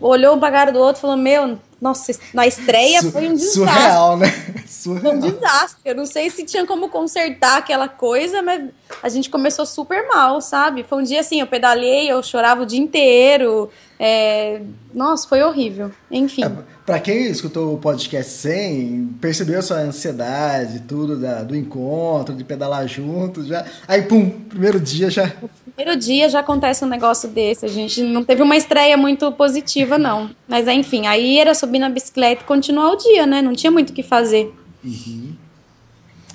[0.01, 3.35] olhou um pra cara do outro e falou: Meu, nossa, na estreia Su foi um
[3.35, 3.53] desastre.
[3.53, 4.27] Surreal, né?
[4.65, 5.01] Surreal.
[5.03, 5.81] Foi um desastre.
[5.85, 8.63] Eu não sei se tinha como consertar aquela coisa, mas
[9.01, 10.83] a gente começou super mal, sabe?
[10.83, 13.69] Foi um dia assim, eu pedalei, eu chorava o dia inteiro.
[13.99, 14.61] É...
[14.93, 15.91] Nossa, foi horrível.
[16.11, 16.43] Enfim.
[16.43, 16.51] É,
[16.85, 22.43] para quem escutou o podcast sem, percebeu a sua ansiedade, tudo da, do encontro, de
[22.43, 23.65] pedalar junto, já.
[23.87, 25.33] Aí, pum, primeiro dia já.
[25.73, 27.65] primeiro dia já acontece um negócio desse.
[27.65, 30.29] A gente não teve uma estreia muito positiva, não.
[30.47, 33.41] Mas enfim, aí era subir na bicicleta e continuar o dia, né?
[33.41, 34.53] Não tinha muito o que fazer.
[34.83, 35.33] Uhum.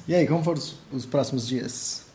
[0.08, 2.07] E aí, como foram os, os próximos dias?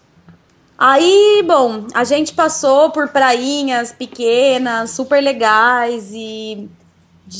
[0.85, 6.69] Aí, bom, a gente passou por prainhas pequenas, super legais e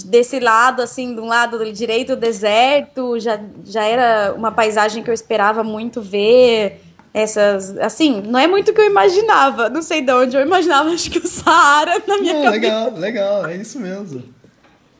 [0.05, 5.09] desse lado, assim, de um lado direito, o deserto, já, já era uma paisagem que
[5.09, 6.79] eu esperava muito ver.
[7.13, 10.91] Essas, assim, não é muito o que eu imaginava, não sei de onde eu imaginava,
[10.91, 12.61] acho que o Saara na minha não, cabeça.
[12.61, 14.23] Legal, legal, é isso mesmo.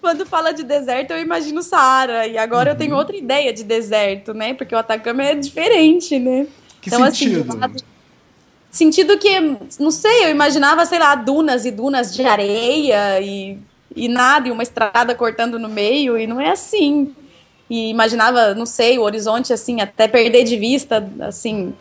[0.02, 2.28] quando fala de deserto, eu imagino Saara.
[2.28, 2.76] E agora uhum.
[2.76, 4.54] eu tenho outra ideia de deserto, né?
[4.54, 6.46] Porque o Atacama é diferente, né?
[6.82, 7.58] Que então, assim, sentido?
[7.62, 7.93] assim,
[8.78, 9.40] sentido que,
[9.80, 13.58] não sei, eu imaginava, sei lá, dunas e dunas de areia e,
[13.96, 17.16] e nada, e uma estrada cortando no meio, e não é assim.
[17.70, 21.74] E imaginava, não sei, o horizonte assim, até perder de vista, assim,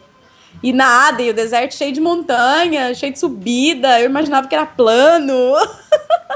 [0.62, 4.66] e nada, e o deserto cheio de montanha, cheio de subida, eu imaginava que era
[4.66, 5.54] plano.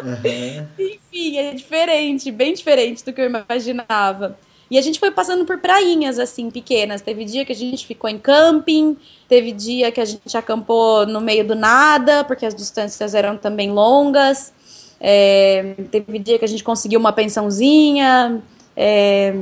[0.03, 0.66] Uhum.
[0.79, 4.38] Enfim, é diferente, bem diferente do que eu imaginava.
[4.70, 7.00] E a gente foi passando por prainhas, assim, pequenas.
[7.00, 8.96] Teve dia que a gente ficou em camping,
[9.29, 13.70] teve dia que a gente acampou no meio do nada, porque as distâncias eram também
[13.70, 14.52] longas.
[15.00, 18.42] É, teve dia que a gente conseguiu uma pensãozinha.
[18.76, 19.35] É,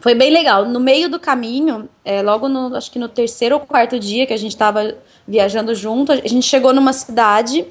[0.00, 0.66] foi bem legal.
[0.66, 4.32] No meio do caminho, é, logo no, acho que no terceiro ou quarto dia que
[4.32, 7.64] a gente estava viajando junto, a gente chegou numa cidade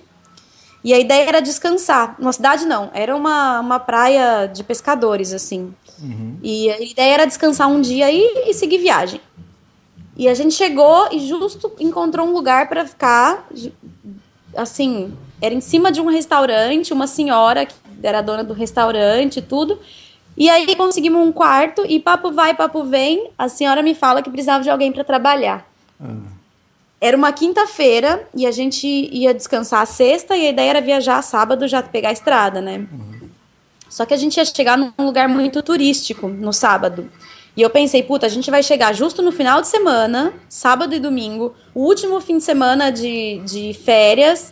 [0.84, 2.16] e a ideia era descansar.
[2.20, 5.74] Uma cidade não, era uma, uma praia de pescadores, assim.
[6.02, 6.38] Uhum.
[6.42, 9.22] E a ideia era descansar um dia e, e seguir viagem.
[10.16, 13.48] E a gente chegou e justo encontrou um lugar para ficar,
[14.56, 19.42] assim, era em cima de um restaurante, uma senhora que era dona do restaurante e
[19.42, 19.80] tudo.
[20.36, 24.30] E aí conseguimos um quarto e papo vai, papo vem, a senhora me fala que
[24.30, 25.68] precisava de alguém para trabalhar.
[26.00, 26.26] Uhum.
[27.00, 31.22] Era uma quinta-feira e a gente ia descansar a sexta e a ideia era viajar
[31.22, 32.88] sábado já pegar a estrada, né?
[32.92, 33.13] Uhum.
[33.94, 37.12] Só que a gente ia chegar num lugar muito turístico no sábado.
[37.56, 41.00] E eu pensei, puta, a gente vai chegar justo no final de semana, sábado e
[41.00, 44.52] domingo, o último fim de semana de, de férias.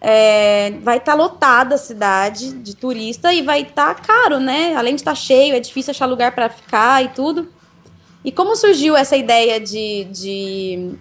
[0.00, 4.74] É, vai estar tá lotada a cidade de turista e vai estar tá caro, né?
[4.74, 7.52] Além de estar tá cheio, é difícil achar lugar para ficar e tudo.
[8.24, 10.94] E como surgiu essa ideia de, de,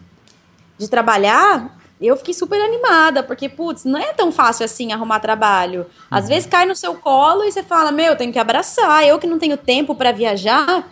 [0.77, 5.85] de trabalhar, eu fiquei super animada, porque, putz, não é tão fácil assim arrumar trabalho.
[6.09, 6.29] Às uhum.
[6.29, 9.37] vezes cai no seu colo e você fala, meu, tenho que abraçar, eu que não
[9.37, 10.87] tenho tempo para viajar.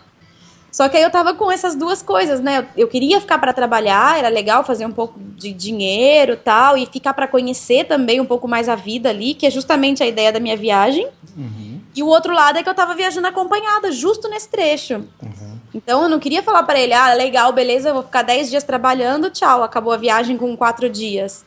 [0.70, 2.58] Só que aí eu tava com essas duas coisas, né?
[2.58, 6.84] Eu, eu queria ficar para trabalhar, era legal fazer um pouco de dinheiro tal, e
[6.84, 10.30] ficar para conhecer também um pouco mais a vida ali, que é justamente a ideia
[10.30, 11.08] da minha viagem.
[11.36, 11.80] Uhum.
[11.94, 14.96] E o outro lado é que eu tava viajando acompanhada, justo nesse trecho.
[15.22, 15.47] Uhum.
[15.74, 18.64] Então eu não queria falar para ele, ah, legal, beleza, eu vou ficar 10 dias
[18.64, 21.44] trabalhando, tchau, acabou a viagem com quatro dias.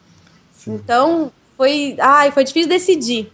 [0.53, 0.75] Sim.
[0.75, 3.31] Então foi, ai, foi difícil decidir.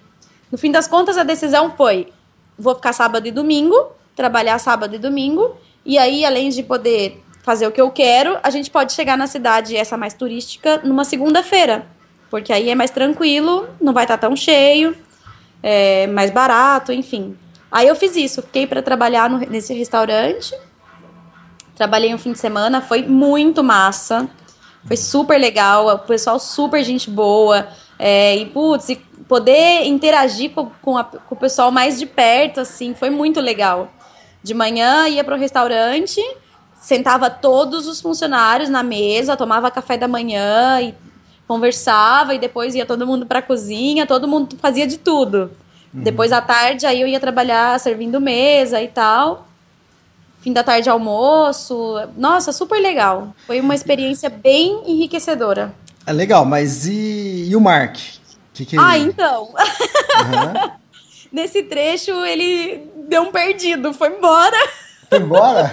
[0.52, 2.12] No fim das contas, a decisão foi:
[2.58, 7.68] vou ficar sábado e domingo, trabalhar sábado e domingo, e aí, além de poder fazer
[7.68, 11.86] o que eu quero, a gente pode chegar na cidade, essa mais turística, numa segunda-feira.
[12.30, 14.96] Porque aí é mais tranquilo, não vai estar tão cheio,
[15.64, 17.38] é mais barato, enfim.
[17.72, 20.54] Aí eu fiz isso, fiquei para trabalhar no, nesse restaurante
[21.78, 24.28] Trabalhei um fim de semana, foi muito massa.
[24.86, 27.68] Foi super legal, o pessoal super gente boa.
[28.00, 28.96] É, e, putz, e
[29.28, 33.92] poder interagir com, com, a, com, o pessoal mais de perto, assim, foi muito legal.
[34.42, 36.20] De manhã ia para o restaurante,
[36.80, 40.96] sentava todos os funcionários na mesa, tomava café da manhã e
[41.48, 45.52] conversava, e depois ia todo mundo para a cozinha, todo mundo fazia de tudo.
[45.94, 46.02] Uhum.
[46.02, 49.47] Depois à tarde, aí eu ia trabalhar servindo mesa e tal
[50.42, 51.96] fim da tarde almoço.
[52.18, 53.34] Nossa, super legal.
[53.46, 55.74] Foi uma experiência bem enriquecedora.
[56.06, 57.98] É legal, mas e, e o Mark?
[58.54, 59.54] Que que ah, então.
[60.18, 60.72] Uhum.
[61.32, 64.58] Nesse trecho ele deu um perdido, foi embora.
[65.08, 65.72] Foi embora?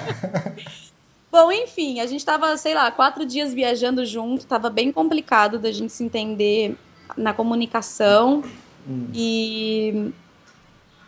[1.33, 5.73] Bom, enfim, a gente estava, sei lá, quatro dias viajando junto, tava bem complicado da
[5.73, 6.77] gente se entender
[7.17, 8.45] na comunicação.
[8.87, 9.09] Hum.
[9.15, 10.13] E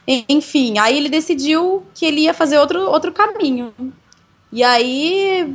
[0.07, 3.73] enfim, aí ele decidiu que ele ia fazer outro, outro caminho.
[4.53, 5.53] E aí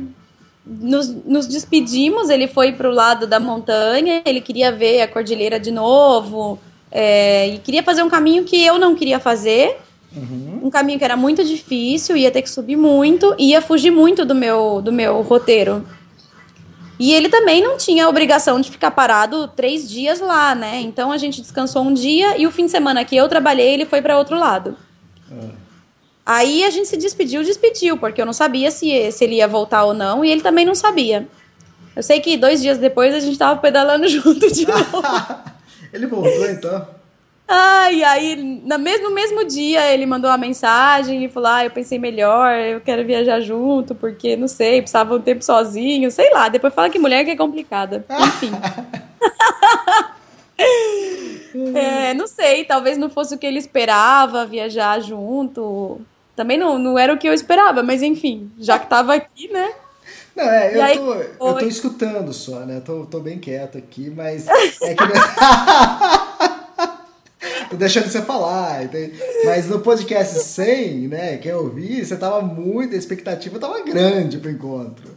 [0.64, 5.58] nos, nos despedimos, ele foi para o lado da montanha, ele queria ver a cordilheira
[5.58, 6.58] de novo,
[6.90, 9.78] é, e queria fazer um caminho que eu não queria fazer.
[10.14, 10.60] Uhum.
[10.64, 14.34] Um caminho que era muito difícil, ia ter que subir muito, ia fugir muito do
[14.34, 15.86] meu, do meu roteiro.
[17.02, 20.80] E ele também não tinha a obrigação de ficar parado três dias lá, né?
[20.82, 23.84] Então a gente descansou um dia e o fim de semana que eu trabalhei, ele
[23.84, 24.76] foi para outro lado.
[25.28, 25.48] É.
[26.24, 29.82] Aí a gente se despediu, despediu, porque eu não sabia se, se ele ia voltar
[29.82, 31.26] ou não, e ele também não sabia.
[31.96, 35.02] Eu sei que dois dias depois a gente tava pedalando junto de novo.
[35.92, 36.86] ele voltou então?
[37.92, 41.98] E aí, no mesmo, mesmo dia, ele mandou uma mensagem e falou: Ah, eu pensei
[41.98, 46.48] melhor, eu quero viajar junto, porque não sei, precisava um tempo sozinho, sei lá.
[46.48, 48.06] Depois fala que mulher que é complicada.
[48.10, 48.52] Enfim.
[51.74, 56.00] é, não sei, talvez não fosse o que ele esperava, viajar junto.
[56.34, 59.70] Também não, não era o que eu esperava, mas enfim, já que tava aqui, né?
[60.34, 62.80] Não, é, eu, aí, tô, eu tô escutando só, né?
[62.80, 64.48] Tô, tô bem quieto aqui, mas
[64.80, 65.04] é que.
[67.72, 68.80] tô deixando você falar.
[69.44, 74.38] Mas no podcast 100, né, quem eu vi, você tava muito, a expectativa tava grande
[74.38, 75.10] pro encontro.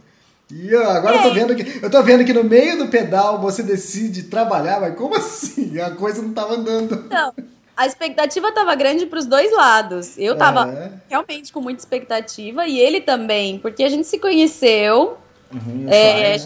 [0.50, 3.62] E agora eu tô vendo que eu tô vendo que no meio do pedal você
[3.62, 5.78] decide trabalhar, mas como assim?
[5.80, 7.04] A coisa não tava andando.
[7.10, 7.32] Não.
[7.76, 10.16] A expectativa tava grande para os dois lados.
[10.16, 10.92] Eu tava é.
[11.10, 15.18] realmente com muita expectativa e ele também, porque a gente se conheceu
[15.52, 16.36] Uhum, é,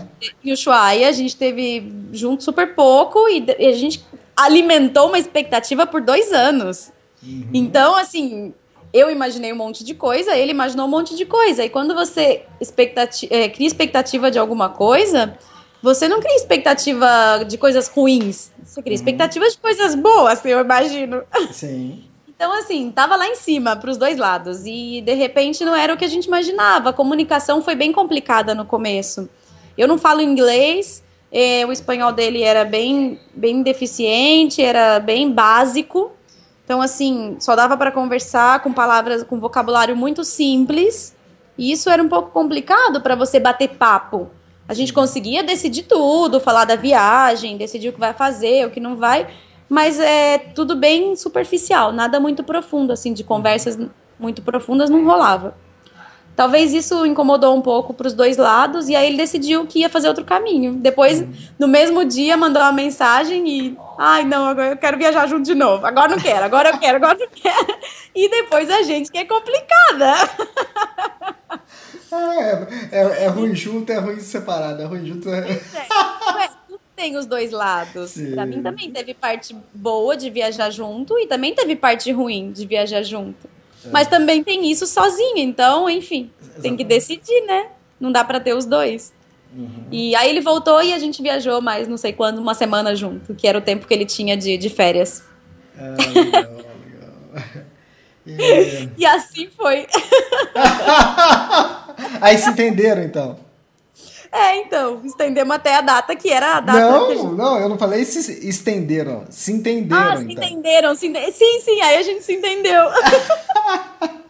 [0.44, 4.04] e o Ushuaia, a gente teve junto super pouco e a gente
[4.40, 6.90] alimentou uma expectativa por dois anos.
[7.22, 7.48] Uhum.
[7.52, 8.54] Então, assim,
[8.92, 11.64] eu imaginei um monte de coisa, ele imaginou um monte de coisa.
[11.64, 15.36] E quando você expectati é, cria expectativa de alguma coisa,
[15.82, 18.50] você não cria expectativa de coisas ruins.
[18.62, 18.96] Você cria uhum.
[18.96, 21.22] expectativa de coisas boas, eu imagino.
[21.52, 22.04] Sim.
[22.26, 24.62] Então, assim, tava lá em cima para os dois lados.
[24.64, 26.88] E de repente não era o que a gente imaginava.
[26.88, 29.28] A comunicação foi bem complicada no começo.
[29.76, 36.12] Eu não falo inglês, eh, o espanhol dele era bem, bem deficiente, era bem básico.
[36.64, 41.16] Então, assim, só dava para conversar com palavras, com vocabulário muito simples.
[41.58, 44.30] E isso era um pouco complicado para você bater papo.
[44.68, 48.78] A gente conseguia decidir tudo, falar da viagem, decidir o que vai fazer, o que
[48.78, 49.26] não vai
[49.70, 53.78] mas é tudo bem superficial, nada muito profundo, assim, de conversas
[54.18, 55.54] muito profundas não rolava.
[56.40, 59.90] Talvez isso incomodou um pouco para os dois lados e aí ele decidiu que ia
[59.90, 60.72] fazer outro caminho.
[60.72, 61.22] Depois,
[61.58, 65.54] no mesmo dia, mandou uma mensagem e, ai, não, agora eu quero viajar junto de
[65.54, 65.84] novo.
[65.84, 67.78] Agora não quero, agora eu quero, agora não quero.
[68.16, 70.14] E depois a gente que é complicada.
[72.12, 75.28] É, é, é ruim junto, é ruim separado, é ruim junto.
[75.28, 75.48] É...
[75.52, 76.48] É,
[76.96, 78.12] tem os dois lados.
[78.12, 78.32] Sim.
[78.32, 82.66] Pra mim também teve parte boa de viajar junto e também teve parte ruim de
[82.66, 83.59] viajar junto.
[83.84, 83.88] É.
[83.90, 86.62] Mas também tem isso sozinho, então, enfim, Exatamente.
[86.62, 87.68] tem que decidir, né?
[87.98, 89.12] Não dá para ter os dois.
[89.54, 89.86] Uhum.
[89.90, 93.34] E aí ele voltou e a gente viajou mais não sei quando, uma semana junto,
[93.34, 95.24] que era o tempo que ele tinha de, de férias.
[95.76, 96.52] Ah, legal,
[96.84, 97.64] legal.
[98.26, 98.88] E...
[99.02, 99.86] e assim foi.
[102.20, 103.49] aí se entenderam então.
[104.32, 106.78] É, então, estendemos até a data que era a data.
[106.78, 107.24] Não, gente...
[107.34, 110.12] não, eu não falei se estenderam, se entenderam.
[110.12, 110.44] Ah, se então.
[110.44, 111.32] entenderam, se ente...
[111.32, 112.84] sim, sim, aí a gente se entendeu.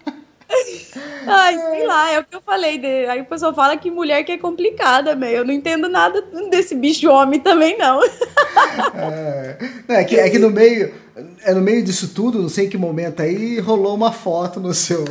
[1.26, 2.78] Ai, sei lá, é o que eu falei.
[2.78, 3.06] De...
[3.06, 5.38] Aí o pessoal fala que mulher que é complicada, meio.
[5.38, 8.02] Eu não entendo nada desse bicho homem também, não.
[8.94, 9.58] É,
[9.88, 10.92] é, que, é que no meio,
[11.44, 14.74] é no meio disso tudo, não sei em que momento aí, rolou uma foto no
[14.74, 15.04] seu,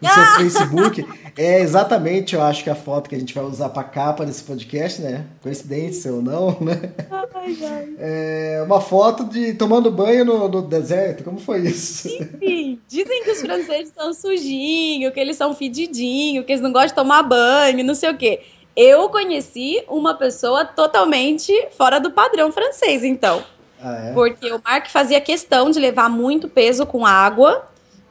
[0.00, 1.06] no seu Facebook.
[1.36, 4.42] É exatamente, eu acho que a foto que a gente vai usar para capa desse
[4.42, 5.26] podcast, né?
[5.42, 6.92] Coincidência ou não, né?
[7.10, 7.94] Ai, ai.
[7.98, 11.22] É uma foto de tomando banho no, no deserto.
[11.22, 12.08] Como foi isso?
[12.08, 16.88] Enfim, dizem que os franceses são sujinhos, que eles são fedidinhos, que eles não gostam
[16.88, 18.40] de tomar banho, não sei o quê.
[18.74, 23.42] Eu conheci uma pessoa totalmente fora do padrão francês, então.
[23.80, 24.12] Ah, é?
[24.12, 27.66] Porque o Mark fazia questão de levar muito peso com água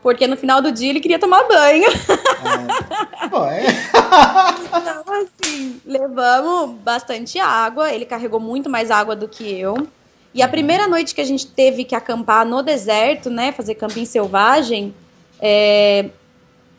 [0.06, 1.90] porque no final do dia ele queria tomar banho.
[3.18, 3.64] Ah, bom, é.
[4.68, 7.92] então, assim, levamos bastante água.
[7.92, 9.88] Ele carregou muito mais água do que eu.
[10.32, 14.06] E a primeira noite que a gente teve que acampar no deserto, né, fazer camping
[14.06, 14.94] selvagem,
[15.42, 16.12] é,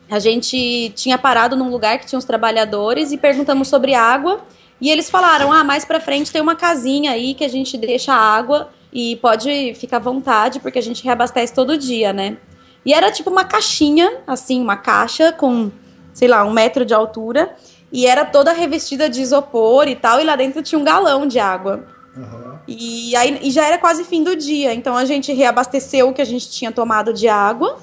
[0.08, 4.40] a gente tinha parado num lugar que tinha uns trabalhadores e perguntamos sobre água.
[4.80, 8.14] E eles falaram: ah, mais pra frente tem uma casinha aí que a gente deixa
[8.14, 12.36] água e pode ficar à vontade, porque a gente reabastece todo dia, né?
[12.86, 15.72] E era tipo uma caixinha, assim, uma caixa com,
[16.14, 17.52] sei lá, um metro de altura.
[17.92, 20.20] E era toda revestida de isopor e tal.
[20.20, 21.84] E lá dentro tinha um galão de água.
[22.16, 22.58] Uhum.
[22.68, 24.72] E aí e já era quase fim do dia.
[24.72, 27.76] Então a gente reabasteceu o que a gente tinha tomado de água.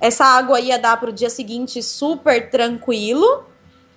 [0.00, 3.44] Essa água ia dar para o dia seguinte super tranquilo.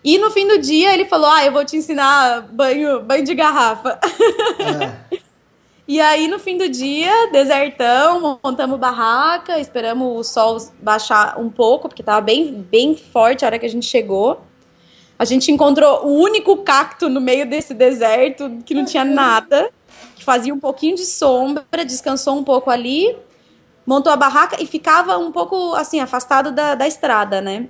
[0.03, 3.33] E no fim do dia ele falou: Ah, eu vou te ensinar banho, banho de
[3.33, 3.99] garrafa.
[5.11, 5.17] É.
[5.87, 11.87] E aí, no fim do dia, desertão, montamos barraca, esperamos o sol baixar um pouco,
[11.87, 14.41] porque tava bem, bem forte a hora que a gente chegou.
[15.17, 19.69] A gente encontrou o único cacto no meio desse deserto, que não tinha nada,
[20.15, 23.15] que fazia um pouquinho de sombra, descansou um pouco ali,
[23.85, 27.67] montou a barraca e ficava um pouco, assim, afastado da, da estrada, né?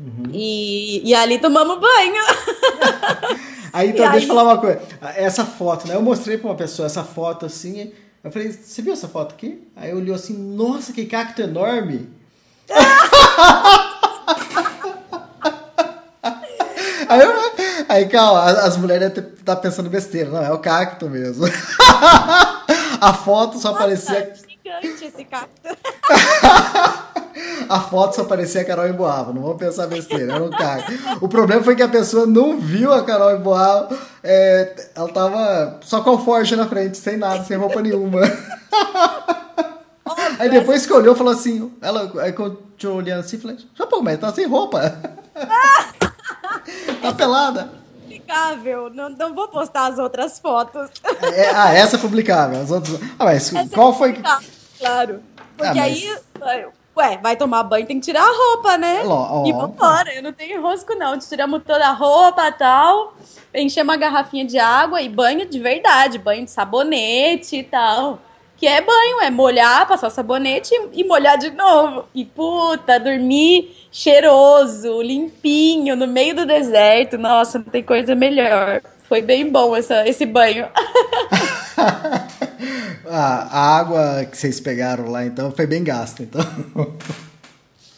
[0.00, 0.30] Uhum.
[0.32, 2.22] E, e ali tomamos banho.
[3.72, 4.80] Aí, então, deixa eu falar uma coisa.
[5.16, 5.94] Essa foto, né?
[5.94, 7.92] Eu mostrei pra uma pessoa essa foto assim.
[8.22, 9.66] Eu falei, você viu essa foto aqui?
[9.74, 12.08] Aí olhou assim, nossa, que cacto enorme.
[17.08, 17.32] aí, eu,
[17.88, 20.30] aí, calma, as mulheres devem estar tá pensando besteira.
[20.30, 21.46] Não, é o cacto mesmo.
[23.00, 24.32] A foto só nossa, parecia.
[24.82, 25.68] Esse cacto.
[27.68, 30.84] a foto só parecia a Carol Emboava, não vamos pensar besteira, era um cara.
[31.20, 36.00] O problema foi que a pessoa não viu a Carol Emboava, é, ela tava só
[36.02, 38.20] com o Forge na frente, sem nada, sem roupa nenhuma.
[40.38, 44.18] Aí depois que olhou, falou assim, ela, aí continuou olhando assim, falei, já pô, mas
[44.18, 44.98] tá sem roupa.
[47.00, 47.70] tá pelada.
[48.02, 50.90] Publicável, não, não vou postar as outras fotos.
[51.34, 52.60] É, ah, essa é publicável.
[52.60, 53.00] As outras...
[53.18, 54.22] Ah, mas essa qual é foi.
[54.82, 55.22] Claro.
[55.56, 56.20] Porque ah, mas...
[56.42, 56.66] aí,
[56.96, 59.02] ué, vai tomar banho, tem que tirar a roupa, né?
[59.04, 61.16] Ló, e vambora, eu não tenho rosco, não.
[61.18, 63.14] Tiramos toda a roupa e tal.
[63.54, 68.18] Enchemos uma garrafinha de água e banho de verdade, banho de sabonete e tal.
[68.56, 72.04] Que é banho, é molhar, passar sabonete e molhar de novo.
[72.14, 77.18] E puta, dormir cheiroso, limpinho, no meio do deserto.
[77.18, 78.80] Nossa, não tem coisa melhor.
[79.08, 80.68] Foi bem bom essa, esse banho.
[83.06, 86.44] a água que vocês pegaram lá, então, foi bem gasta, então.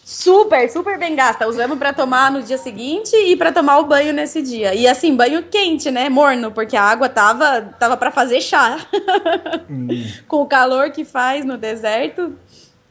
[0.04, 1.48] Super, super bem gasta.
[1.48, 4.74] Usamos para tomar no dia seguinte e para tomar o banho nesse dia.
[4.74, 6.08] E assim, banho quente, né?
[6.08, 8.78] Morno, porque a água tava tava para fazer chá.
[9.68, 9.88] Hum.
[10.28, 12.34] Com o calor que faz no deserto,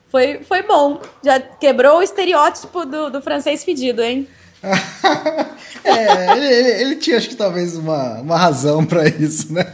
[0.10, 1.02] foi, foi bom.
[1.24, 4.28] Já quebrou o estereótipo do, do francês fedido, hein?
[5.84, 9.66] é, ele, ele, ele, tinha, acho que talvez uma, uma razão para isso, né?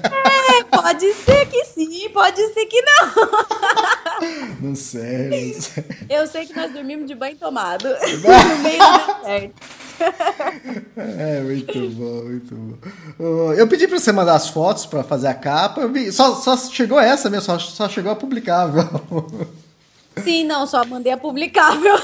[1.00, 3.30] Pode ser que sim, pode ser que não.
[4.60, 5.86] Não sei, não sei.
[6.10, 9.54] Eu sei que nós dormimos de banho tomado no meio do deserto.
[10.98, 12.56] É, muito bom, muito
[13.18, 13.54] bom.
[13.54, 15.82] Eu pedi para você mandar as fotos para fazer a capa.
[16.12, 18.84] Só, só chegou essa mesmo, só, só chegou a publicável.
[20.24, 21.96] Sim, não, só mandei a publicável.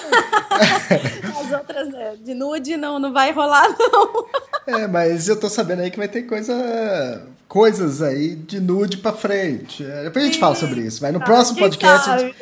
[1.40, 4.26] As outras né, de nude não, não vai rolar, não.
[4.68, 9.14] É, mas eu tô sabendo aí que vai ter coisa, coisas aí de nude pra
[9.14, 9.86] frente.
[9.86, 11.02] É, depois a gente fala sobre isso.
[11.02, 12.20] Vai no ah, próximo podcast.
[12.20, 12.36] Gente...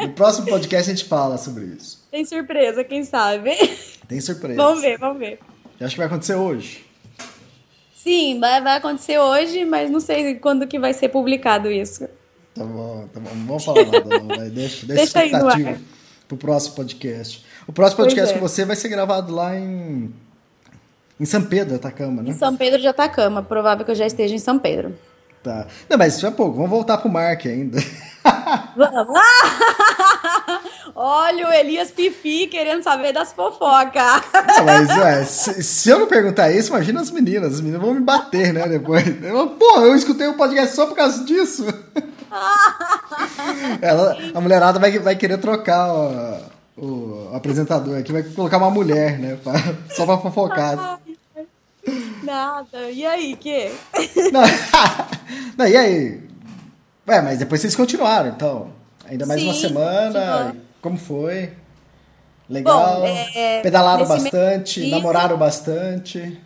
[0.06, 2.04] no próximo podcast a gente fala sobre isso.
[2.10, 3.56] Tem surpresa, quem sabe?
[4.08, 4.56] Tem surpresa.
[4.60, 5.38] Vamos ver, vamos ver.
[5.78, 6.84] Eu acho que vai acontecer hoje.
[7.94, 12.08] Sim, vai, vai acontecer hoje, mas não sei quando que vai ser publicado isso.
[12.54, 13.30] Tá bom, tá bom.
[13.34, 14.26] Não vamos falar nada, não.
[14.26, 14.50] Vai.
[14.50, 15.78] Deixa, deixa, deixa expectativa
[16.26, 17.44] pro próximo podcast.
[17.66, 18.38] O próximo podcast é.
[18.38, 20.12] com você vai ser gravado lá em.
[21.18, 22.30] Em São Pedro, Atacama, né?
[22.30, 23.42] Em São Pedro de Atacama.
[23.42, 24.96] Provável que eu já esteja em São Pedro.
[25.42, 25.66] Tá.
[25.88, 26.56] Não, mas isso é pouco.
[26.56, 27.78] Vamos voltar pro Mark ainda.
[28.76, 29.18] Vamos!
[30.94, 34.22] Olha o Elias Pifi querendo saber das fofocas.
[34.64, 37.54] Mas, ué, se, se, eu não perguntar isso, imagina as meninas.
[37.54, 39.04] As meninas vão me bater, né, depois.
[39.22, 41.66] Eu, Pô, eu escutei o um podcast só por causa disso.
[43.82, 46.38] Ela, a mulherada vai, vai querer trocar o,
[46.76, 49.38] o apresentador aqui, vai colocar uma mulher, né?
[49.42, 49.54] Pra,
[49.94, 51.00] só pra fofocar.
[52.22, 52.90] Nada.
[52.90, 53.72] E aí, que?
[54.32, 54.42] Não,
[55.56, 56.20] não, e aí?
[57.08, 58.70] Ué, mas depois vocês continuaram, então.
[59.08, 60.56] Ainda mais Sim, uma semana.
[60.80, 61.52] Como foi?
[62.48, 63.00] Legal.
[63.00, 66.40] Bom, é, Pedalaram bastante, namoraram bastante.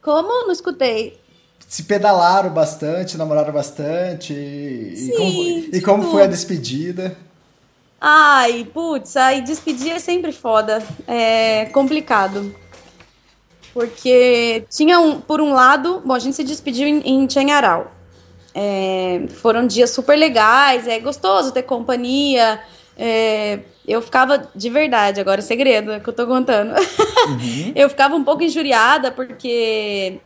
[0.00, 0.46] Como?
[0.46, 1.18] Não escutei
[1.74, 4.32] se pedalaram bastante, namoraram bastante.
[4.32, 5.42] Sim, e como,
[5.76, 7.16] e como foi a despedida?
[8.00, 10.82] Ai, putz, aí despedir é sempre foda.
[11.06, 12.54] É complicado.
[13.72, 17.90] Porque tinha um, por um lado, bom, a gente se despediu em, em Chenharal.
[18.54, 22.60] É, foram dias super legais, é gostoso ter companhia.
[22.96, 26.72] É, eu ficava de verdade, agora é segredo que eu tô contando.
[26.72, 27.72] Uhum.
[27.76, 30.18] eu ficava um pouco injuriada porque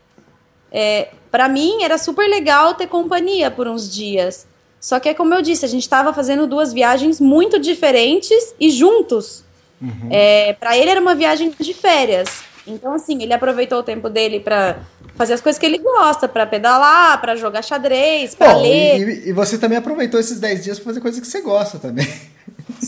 [0.70, 4.46] é, para mim era super legal ter companhia por uns dias.
[4.80, 8.70] Só que é como eu disse, a gente estava fazendo duas viagens muito diferentes e
[8.70, 9.44] juntos.
[9.80, 10.08] Uhum.
[10.10, 12.42] É, para ele era uma viagem de férias.
[12.66, 14.78] Então, assim, ele aproveitou o tempo dele para
[15.16, 19.00] fazer as coisas que ele gosta, para pedalar, para jogar xadrez, para ler.
[19.00, 22.06] E, e, você também aproveitou esses 10 dias para fazer coisas que você gosta também.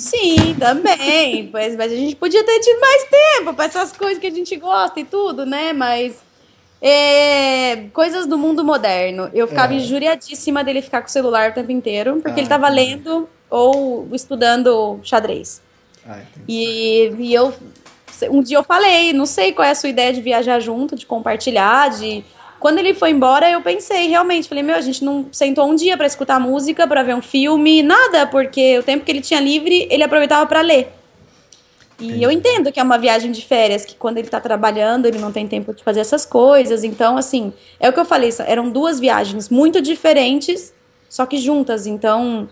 [0.00, 1.48] Sim, também.
[1.48, 4.56] Pois, mas a gente podia ter tido mais tempo para essas coisas que a gente
[4.56, 5.72] gosta e tudo, né?
[5.72, 6.16] Mas
[6.80, 9.30] é, coisas do mundo moderno.
[9.34, 9.76] Eu ficava é.
[9.76, 14.08] injuriadíssima dele ficar com o celular o tempo inteiro, porque ah, ele estava lendo ou
[14.12, 15.60] estudando xadrez.
[16.06, 17.52] Ah, e, e eu
[18.30, 21.06] um dia eu falei, não sei qual é a sua ideia de viajar junto, de
[21.06, 22.22] compartilhar, de
[22.60, 25.96] quando ele foi embora, eu pensei realmente, falei, meu, a gente não sentou um dia
[25.96, 29.88] para escutar música, para ver um filme, nada, porque o tempo que ele tinha livre,
[29.90, 30.92] ele aproveitava para ler.
[31.98, 32.22] E Entendi.
[32.22, 35.32] eu entendo que é uma viagem de férias, que quando ele tá trabalhando, ele não
[35.32, 36.84] tem tempo de fazer essas coisas.
[36.84, 40.72] Então, assim, é o que eu falei, eram duas viagens muito diferentes,
[41.08, 41.86] só que juntas.
[41.86, 42.48] Então,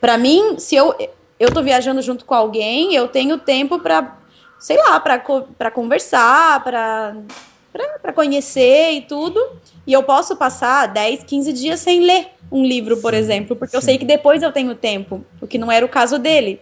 [0.00, 0.94] para mim, se eu
[1.38, 4.16] eu tô viajando junto com alguém, eu tenho tempo para
[4.58, 7.16] sei lá, para conversar, para
[8.00, 9.40] para conhecer e tudo.
[9.86, 13.82] E eu posso passar 10, 15 dias sem ler um livro, por exemplo, porque eu
[13.82, 16.60] sei que depois eu tenho tempo, o que não era o caso dele.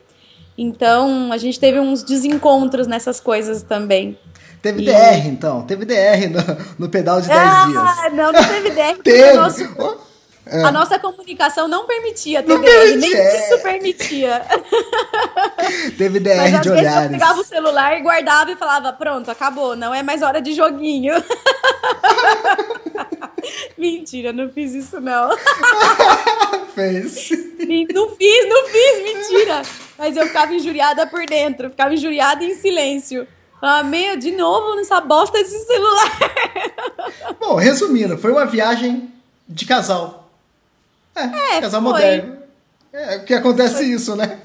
[0.56, 4.18] Então, a gente teve uns desencontros nessas coisas também.
[4.60, 4.84] Teve e...
[4.86, 5.62] DR, então.
[5.62, 7.76] Teve DR no, no pedal de 10 ah, dias.
[7.78, 9.02] Ah, não, não teve DR.
[9.02, 9.32] teve.
[9.32, 9.64] Nosso...
[10.44, 10.64] É.
[10.64, 13.36] A nossa comunicação não permitia TDR, permitia, nem é.
[13.36, 14.42] isso permitia.
[15.96, 17.04] Teve DR Mas, de olhares.
[17.04, 20.52] eu pegava o celular e guardava e falava, pronto, acabou, não é mais hora de
[20.52, 21.14] joguinho.
[23.78, 25.30] Mentira, não fiz isso não.
[26.74, 27.30] Fez.
[27.92, 29.62] Não fiz, não fiz, mentira.
[29.98, 33.26] Mas eu ficava injuriada por dentro, ficava injuriada em silêncio.
[33.60, 36.18] Ah, meu, de novo nessa bosta desse celular.
[37.38, 39.12] Bom, resumindo, foi uma viagem
[39.48, 40.21] de casal.
[41.14, 41.92] É, é casal foi.
[41.92, 42.36] moderno.
[42.92, 43.86] É, que acontece foi.
[43.86, 44.38] isso, né?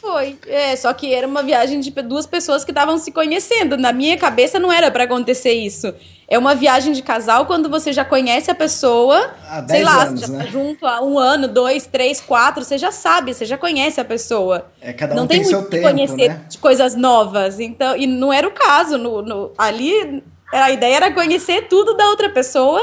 [0.00, 0.38] Foi.
[0.46, 3.76] É, só que era uma viagem de duas pessoas que estavam se conhecendo.
[3.76, 5.94] Na minha cabeça não era para acontecer isso.
[6.26, 9.34] É uma viagem de casal quando você já conhece a pessoa.
[9.46, 10.38] Há sei lá, anos, já né?
[10.38, 14.04] tá junto há um ano, dois, três, quatro, você já sabe, você já conhece a
[14.04, 14.70] pessoa.
[14.80, 16.40] É, cada um não tem, tem seu tempo, conhecer né?
[16.48, 17.60] de coisas novas.
[17.60, 18.96] Então, e não era o caso.
[18.96, 22.80] No, no, ali, a ideia era conhecer tudo da outra pessoa,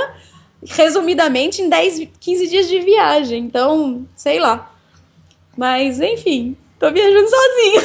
[0.65, 3.43] resumidamente, em 10, 15 dias de viagem.
[3.43, 4.71] Então, sei lá.
[5.55, 7.81] Mas, enfim, tô viajando sozinha.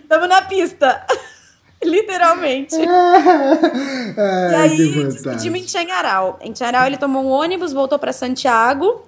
[0.08, 1.04] Tamo na pista.
[1.82, 2.76] Literalmente.
[2.80, 6.38] e aí, despedimos em Chanharal.
[6.40, 9.02] Em Chanharal, ele tomou um ônibus, voltou para Santiago.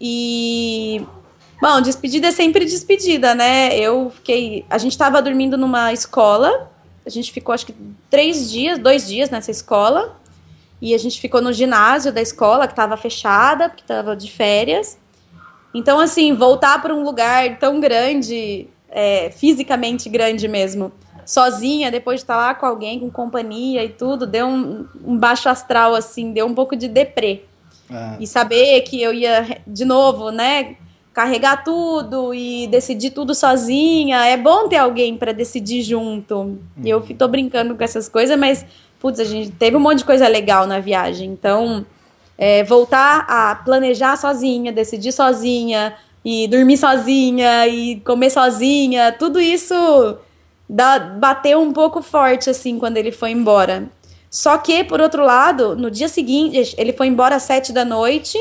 [0.00, 1.02] E.
[1.60, 3.74] Bom, despedida é sempre despedida, né?
[3.76, 4.64] Eu fiquei.
[4.68, 6.70] A gente estava dormindo numa escola.
[7.04, 7.74] A gente ficou, acho que,
[8.10, 10.17] três dias, dois dias nessa escola.
[10.80, 14.98] E a gente ficou no ginásio da escola, que estava fechada, porque estava de férias.
[15.74, 20.92] Então, assim, voltar para um lugar tão grande, é, fisicamente grande mesmo
[21.28, 25.48] sozinha, depois de estar lá com alguém, com companhia e tudo, deu um, um baixo
[25.48, 27.42] astral, assim, deu um pouco de deprê.
[27.90, 28.16] Ah.
[28.18, 30.76] E saber que eu ia, de novo, né,
[31.12, 36.34] carregar tudo e decidir tudo sozinha, é bom ter alguém para decidir junto.
[36.34, 36.58] Uhum.
[36.82, 38.64] Eu tô brincando com essas coisas, mas,
[39.00, 41.30] putz, a gente teve um monte de coisa legal na viagem.
[41.30, 41.84] Então,
[42.36, 45.94] é, voltar a planejar sozinha, decidir sozinha,
[46.24, 49.74] e dormir sozinha, e comer sozinha, tudo isso
[50.68, 53.88] da, bateu um pouco forte, assim, quando ele foi embora.
[54.30, 58.38] Só que, por outro lado, no dia seguinte, ele foi embora às sete da noite,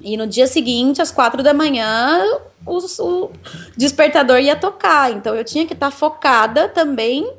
[0.00, 2.22] e no dia seguinte, às quatro da manhã,
[2.66, 3.30] o, o
[3.76, 5.12] despertador ia tocar.
[5.12, 7.30] Então eu tinha que estar tá focada também,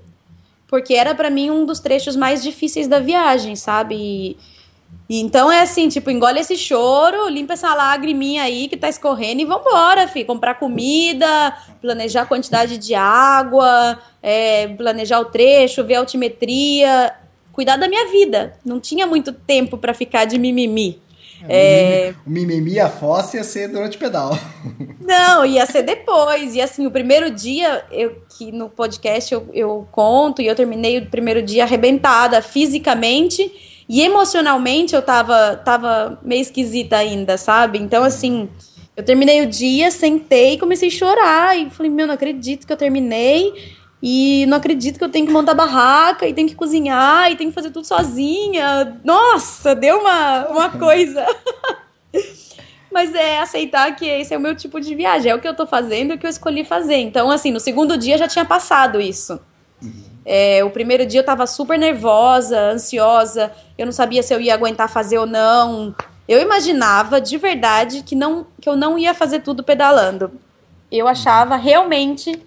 [0.73, 3.95] porque era para mim um dos trechos mais difíceis da viagem, sabe?
[3.95, 9.39] E, então é assim, tipo, engole esse choro, limpa essa lagriminha aí que tá escorrendo
[9.39, 10.25] e vambora, filho.
[10.25, 17.13] Comprar comida, planejar a quantidade de água, é, planejar o trecho, ver a altimetria,
[17.51, 18.57] cuidar da minha vida.
[18.65, 20.99] Não tinha muito tempo para ficar de mimimi.
[21.47, 22.13] É.
[22.25, 24.37] O mimimi, a fossa ia ser durante o pedal.
[24.99, 26.55] Não, ia ser depois.
[26.55, 30.99] E assim, o primeiro dia, eu que no podcast eu, eu conto, e eu terminei
[30.99, 33.51] o primeiro dia arrebentada fisicamente
[33.87, 37.79] e emocionalmente eu tava, tava meio esquisita ainda, sabe?
[37.79, 38.49] Então, assim,
[38.95, 41.57] eu terminei o dia, sentei e comecei a chorar.
[41.57, 43.53] E falei, meu, não acredito que eu terminei.
[44.05, 47.51] E não acredito que eu tenho que montar barraca e tenho que cozinhar e tenho
[47.51, 48.99] que fazer tudo sozinha.
[49.01, 51.25] Nossa, deu uma, uma coisa.
[52.91, 55.31] Mas é aceitar que esse é o meu tipo de viagem.
[55.31, 56.97] É o que eu tô fazendo e o que eu escolhi fazer.
[56.97, 59.39] Então, assim, no segundo dia já tinha passado isso.
[59.81, 60.03] Uhum.
[60.25, 64.53] É, o primeiro dia eu tava super nervosa, ansiosa, eu não sabia se eu ia
[64.53, 65.95] aguentar fazer ou não.
[66.27, 70.29] Eu imaginava de verdade que, não, que eu não ia fazer tudo pedalando.
[70.91, 72.37] Eu achava realmente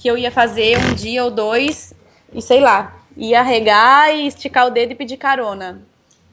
[0.00, 1.92] que eu ia fazer um dia ou dois
[2.32, 5.82] e sei lá, ia regar e esticar o dedo e pedir carona.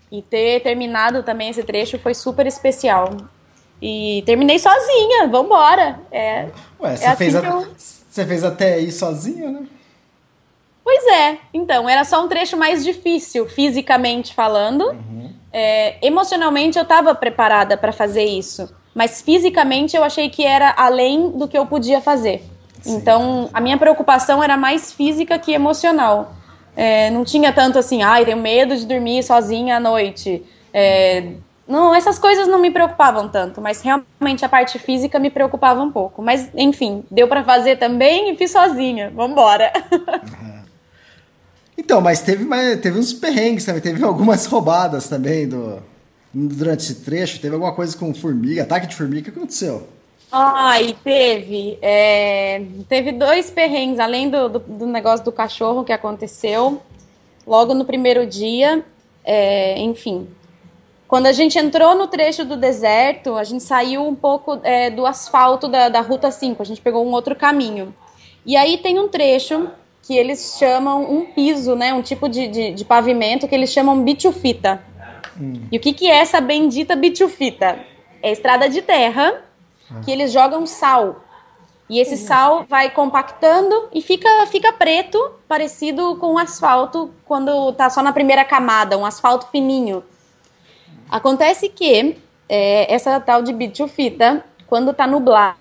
[0.09, 3.09] E ter terminado também esse trecho foi super especial.
[3.81, 5.99] E terminei sozinha, vambora.
[6.09, 6.47] É,
[6.79, 7.45] Ué, você, é assim fez, a...
[7.45, 7.67] eu...
[8.09, 9.67] você fez até aí sozinha, né?
[10.81, 14.91] Pois é, então, era só um trecho mais difícil, fisicamente falando.
[14.91, 15.33] Uhum.
[15.51, 21.31] É, emocionalmente eu estava preparada para fazer isso, mas fisicamente eu achei que era além
[21.31, 22.41] do que eu podia fazer.
[22.81, 22.95] Sim.
[22.95, 26.33] Então, a minha preocupação era mais física que emocional.
[26.75, 30.43] É, não tinha tanto assim, ai, tenho medo de dormir sozinha à noite.
[30.73, 31.31] É,
[31.67, 35.91] não, essas coisas não me preocupavam tanto, mas realmente a parte física me preocupava um
[35.91, 36.21] pouco.
[36.21, 39.11] Mas, enfim, deu para fazer também e fiz sozinha.
[39.13, 39.71] Vambora.
[39.91, 40.57] Uhum.
[41.79, 45.79] Então, mas teve, mas teve uns perrengues também, teve algumas roubadas também do,
[46.33, 47.39] durante esse trecho.
[47.39, 49.87] Teve alguma coisa com formiga, ataque de formiga, o que aconteceu?
[50.31, 51.77] Ai, teve.
[51.81, 56.81] É, teve dois perrengues, além do, do, do, negócio do cachorro que aconteceu
[57.45, 58.83] logo no primeiro dia.
[59.23, 60.27] É, enfim,
[61.07, 65.05] quando a gente entrou no trecho do deserto, a gente saiu um pouco é, do
[65.05, 67.95] asfalto da, da Ruta 5, a gente pegou um outro caminho.
[68.45, 69.69] E aí tem um trecho
[70.03, 71.93] que eles chamam um piso, né?
[71.93, 74.81] Um tipo de, de, de pavimento que eles chamam bitufita.
[75.39, 75.61] Hum.
[75.71, 77.79] E o que, que é essa bendita bitufita?
[78.21, 79.46] É estrada de terra
[79.91, 80.01] ah.
[80.03, 81.23] que eles jogam sal.
[81.89, 85.17] E esse sal vai compactando e fica, fica preto,
[85.47, 90.03] parecido com o asfalto quando tá só na primeira camada, um asfalto fininho.
[91.09, 92.17] Acontece que
[92.49, 95.57] é, essa tal de bitufita, quando tá nublado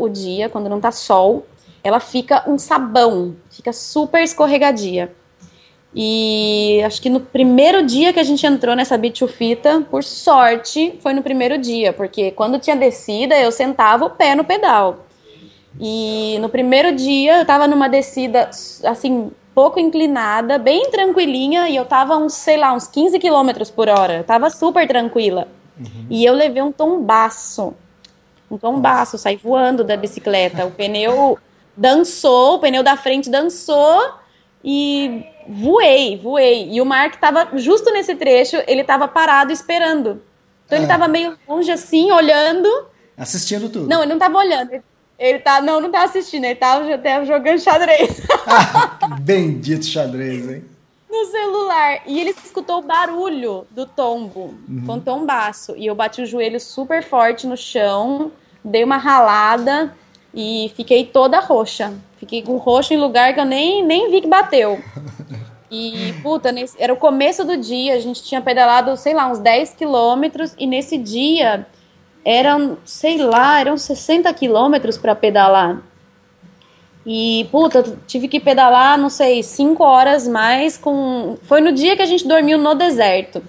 [0.00, 1.46] o dia, quando não tá sol,
[1.84, 5.14] ela fica um sabão, fica super escorregadia.
[5.94, 11.12] E acho que no primeiro dia que a gente entrou nessa bitufita, por sorte, foi
[11.12, 15.04] no primeiro dia, porque quando tinha descida, eu sentava o pé no pedal.
[15.80, 18.50] E no primeiro dia, eu tava numa descida,
[18.84, 23.88] assim, pouco inclinada, bem tranquilinha, e eu tava uns, sei lá, uns 15 km por
[23.88, 24.18] hora.
[24.18, 25.48] Eu tava super tranquila.
[25.78, 26.06] Uhum.
[26.08, 27.74] E eu levei um tombaço.
[28.50, 30.66] Um tombaço, saí voando da bicicleta.
[30.66, 31.38] O pneu
[31.76, 34.19] dançou, o pneu da frente dançou
[34.64, 36.70] e voei, voei.
[36.70, 40.22] E o Mark tava justo nesse trecho, ele tava parado esperando.
[40.66, 40.88] Então ele é.
[40.88, 42.68] tava meio longe assim, olhando.
[43.16, 43.88] Assistindo tudo.
[43.88, 44.82] Não, ele não tava olhando.
[45.18, 48.22] Ele tá, não, não tá assistindo, ele tava até jogando xadrez.
[48.46, 50.64] Ah, bendito xadrez, hein?
[51.10, 52.02] No celular.
[52.06, 54.84] E ele escutou o barulho do tombo, uhum.
[54.86, 55.74] com tombaço.
[55.76, 58.32] E eu bati o joelho super forte no chão,
[58.64, 59.94] dei uma ralada
[60.32, 61.92] e fiquei toda roxa.
[62.20, 64.78] Fiquei com roxo em lugar que eu nem, nem vi que bateu.
[65.70, 69.38] E, puta, nesse, era o começo do dia, a gente tinha pedalado, sei lá, uns
[69.38, 71.66] 10 quilômetros, e nesse dia
[72.22, 75.80] eram, sei lá, eram 60 quilômetros para pedalar.
[77.06, 81.38] E, puta, tive que pedalar, não sei, 5 horas mais com.
[81.44, 83.42] Foi no dia que a gente dormiu no deserto.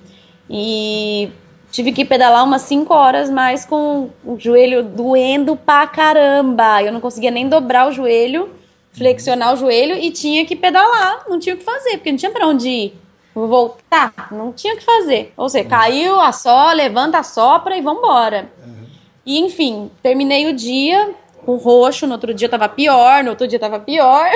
[0.49, 1.29] E
[1.69, 6.81] tive que pedalar umas 5 horas mais com o joelho doendo pra caramba.
[6.81, 8.60] Eu não conseguia nem dobrar o joelho,
[8.93, 11.23] flexionar o joelho e tinha que pedalar.
[11.27, 12.93] Não tinha o que fazer, porque não tinha pra onde ir.
[13.33, 15.33] Voltar, não tinha o que fazer.
[15.37, 18.49] Ou seja, caiu, a só, levanta, a sopra e vambora.
[18.65, 18.85] Uhum.
[19.25, 21.15] E enfim, terminei o dia
[21.45, 24.29] com roxo, no outro dia tava pior, no outro dia tava pior.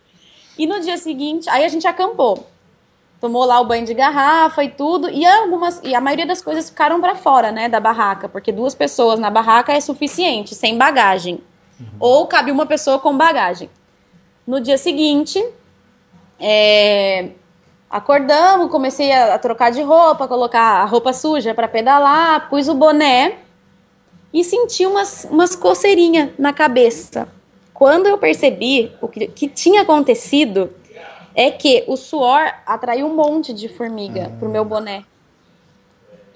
[0.58, 2.46] e no dia seguinte, aí a gente acampou
[3.22, 6.68] tomou lá o banho de garrafa e tudo, e algumas e a maioria das coisas
[6.68, 11.40] ficaram para fora, né, da barraca, porque duas pessoas na barraca é suficiente, sem bagagem.
[11.78, 11.86] Uhum.
[12.00, 13.70] Ou cabe uma pessoa com bagagem.
[14.46, 15.42] No dia seguinte,
[16.38, 17.30] é,
[17.88, 22.74] acordamos, comecei a, a, trocar de roupa, colocar a roupa suja para pedalar, pus o
[22.74, 23.38] boné
[24.32, 27.28] e senti umas, umas coceirinhas na cabeça.
[27.72, 30.70] Quando eu percebi o que, que tinha acontecido,
[31.34, 34.38] é que o suor atraiu um monte de formiga ah.
[34.38, 35.04] pro meu boné.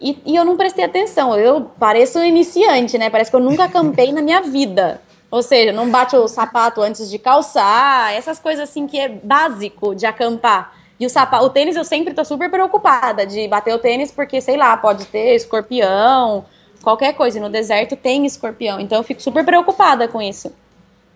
[0.01, 1.37] E, e, eu não prestei atenção.
[1.37, 3.09] Eu pareço um iniciante, né?
[3.09, 5.01] Parece que eu nunca acampei na minha vida.
[5.31, 9.95] Ou seja, não bate o sapato antes de calçar, essas coisas assim que é básico
[9.95, 10.73] de acampar.
[10.99, 14.41] E o sapato, o tênis eu sempre tô super preocupada de bater o tênis porque,
[14.41, 16.45] sei lá, pode ter escorpião,
[16.83, 17.39] qualquer coisa.
[17.39, 18.81] E no deserto tem escorpião.
[18.81, 20.53] Então eu fico super preocupada com isso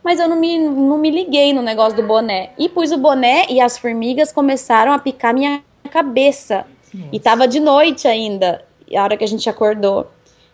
[0.03, 2.51] mas eu não me, não me liguei no negócio do boné.
[2.59, 6.67] E pus o boné e as formigas começaram a picar minha cabeça.
[6.93, 7.09] Nossa.
[7.13, 10.11] E tava de noite ainda, a hora que a gente acordou.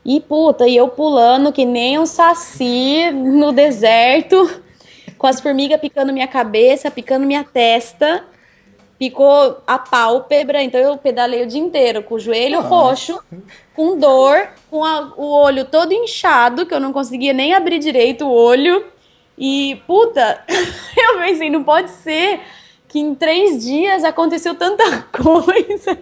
[0.08, 4.62] E puta, e eu pulando que nem um saci no deserto,
[5.18, 8.22] com as formigas picando minha cabeça, picando minha testa.
[8.96, 13.20] Picou a pálpebra, então eu pedalei o dia inteiro com o joelho roxo,
[13.74, 18.26] com dor, com a, o olho todo inchado, que eu não conseguia nem abrir direito
[18.26, 18.86] o olho.
[19.36, 20.40] E, puta,
[20.96, 22.40] eu pensei, não pode ser
[22.96, 25.98] que em três dias aconteceu tanta coisa.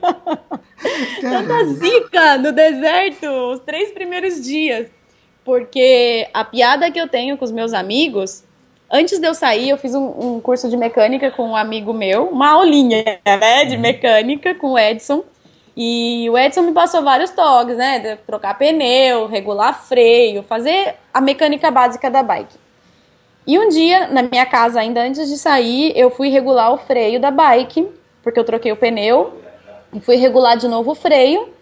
[1.21, 4.87] tanta zica no deserto, os três primeiros dias.
[5.45, 8.45] Porque a piada que eu tenho com os meus amigos,
[8.89, 12.29] antes de eu sair, eu fiz um, um curso de mecânica com um amigo meu,
[12.29, 13.81] uma aulinha, né, de uhum.
[13.81, 15.25] mecânica com o Edson.
[15.77, 18.17] E o Edson me passou vários toques, né?
[18.25, 22.64] Trocar pneu, regular freio, fazer a mecânica básica da bike.
[23.47, 27.21] E um dia, na minha casa, ainda antes de sair, eu fui regular o freio
[27.21, 27.87] da bike,
[28.23, 29.39] porque eu troquei o pneu,
[29.93, 31.53] e fui regular de novo o freio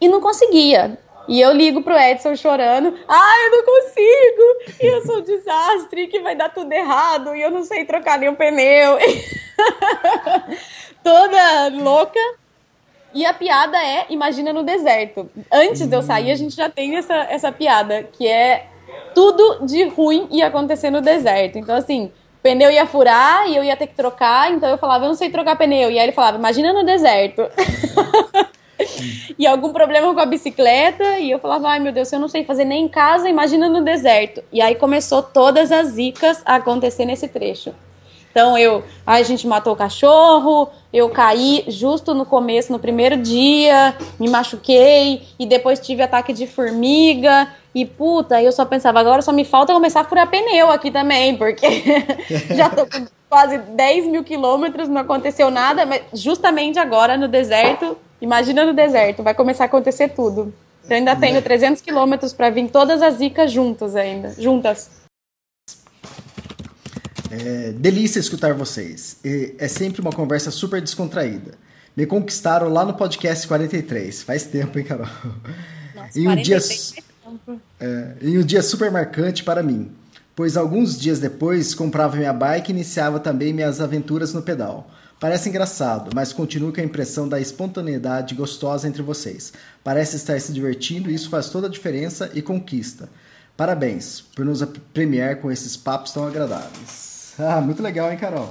[0.00, 0.98] e não conseguia.
[1.28, 4.76] E eu ligo pro Edson chorando: "Ah, eu não consigo!
[4.80, 8.18] E eu sou um desastre, que vai dar tudo errado, e eu não sei trocar
[8.18, 8.98] nenhum pneu".
[11.04, 12.18] Toda louca.
[13.14, 15.30] E a piada é, imagina no deserto.
[15.52, 18.66] Antes de eu sair, a gente já tem essa, essa piada, que é
[19.14, 21.58] tudo de ruim ia acontecer no deserto.
[21.58, 22.10] Então, assim,
[22.42, 25.30] pneu ia furar e eu ia ter que trocar, então eu falava, eu não sei
[25.30, 25.90] trocar pneu.
[25.90, 27.42] E aí ele falava, imagina no deserto.
[29.38, 32.44] e algum problema com a bicicleta, e eu falava, ai meu Deus, eu não sei
[32.44, 34.42] fazer nem em casa, imagina no deserto.
[34.52, 37.74] E aí começou todas as zicas a acontecer nesse trecho.
[38.32, 43.94] Então eu, a gente matou o cachorro, eu caí justo no começo, no primeiro dia,
[44.18, 49.32] me machuquei e depois tive ataque de formiga e puta, eu só pensava, agora só
[49.32, 51.66] me falta começar a furar pneu aqui também, porque
[52.56, 57.96] já tô com quase 10 mil quilômetros, não aconteceu nada, mas justamente agora no deserto,
[58.20, 60.52] imagina no deserto, vai começar a acontecer tudo.
[60.88, 65.01] Eu ainda tenho 300 quilômetros para vir todas as zicas juntas ainda, juntas.
[67.32, 69.16] É delícia escutar vocês.
[69.24, 71.52] E é sempre uma conversa super descontraída.
[71.96, 74.22] Me conquistaram lá no podcast 43.
[74.22, 75.06] Faz tempo, hein, Carol?
[75.94, 76.58] Nossa, em um dia
[77.80, 79.90] é, em um dia super marcante para mim,
[80.36, 84.90] pois alguns dias depois comprava minha bike e iniciava também minhas aventuras no pedal.
[85.18, 89.52] Parece engraçado, mas continuo com a impressão da espontaneidade gostosa entre vocês.
[89.82, 93.08] Parece estar se divertindo e isso faz toda a diferença e conquista.
[93.56, 94.62] Parabéns por nos
[94.92, 97.11] premiar com esses papos tão agradáveis.
[97.38, 98.48] Ah, muito legal, hein, Carol?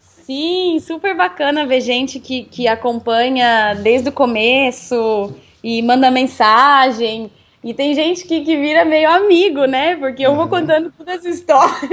[0.00, 7.30] Sim, super bacana ver gente que, que acompanha desde o começo e manda mensagem.
[7.62, 9.94] E tem gente que, que vira meio amigo, né?
[9.96, 11.88] Porque eu vou contando toda essa história.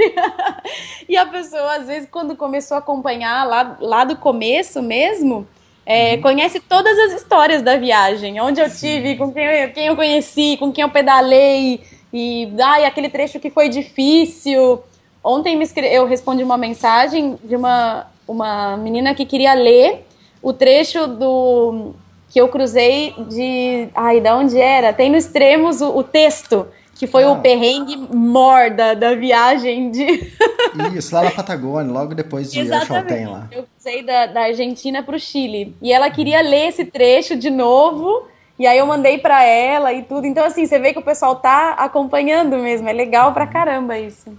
[1.08, 5.46] e a pessoa, às vezes, quando começou a acompanhar lá, lá do começo mesmo,
[5.84, 6.22] é, uhum.
[6.22, 8.40] conhece todas as histórias da viagem.
[8.40, 11.82] Onde eu tive, com quem eu, quem eu conheci, com quem eu pedalei.
[12.12, 14.82] E ai, aquele trecho que foi difícil.
[15.22, 15.58] Ontem
[15.90, 20.06] eu respondi uma mensagem de uma, uma menina que queria ler
[20.42, 21.94] o trecho do
[22.28, 23.88] que eu cruzei de.
[23.94, 24.92] Ai, da onde era?
[24.92, 27.30] Tem no extremos o, o texto, que foi ah.
[27.30, 30.32] o perrengue mor da, viagem de.
[30.94, 33.48] Isso, lá na Patagônia, logo depois de Chaltén lá.
[33.50, 35.74] Eu cruzei da, da Argentina para o Chile.
[35.80, 38.28] E ela queria ler esse trecho de novo.
[38.58, 40.26] E aí eu mandei para ela e tudo.
[40.26, 42.88] Então, assim, você vê que o pessoal tá acompanhando mesmo.
[42.88, 44.36] É legal pra caramba isso.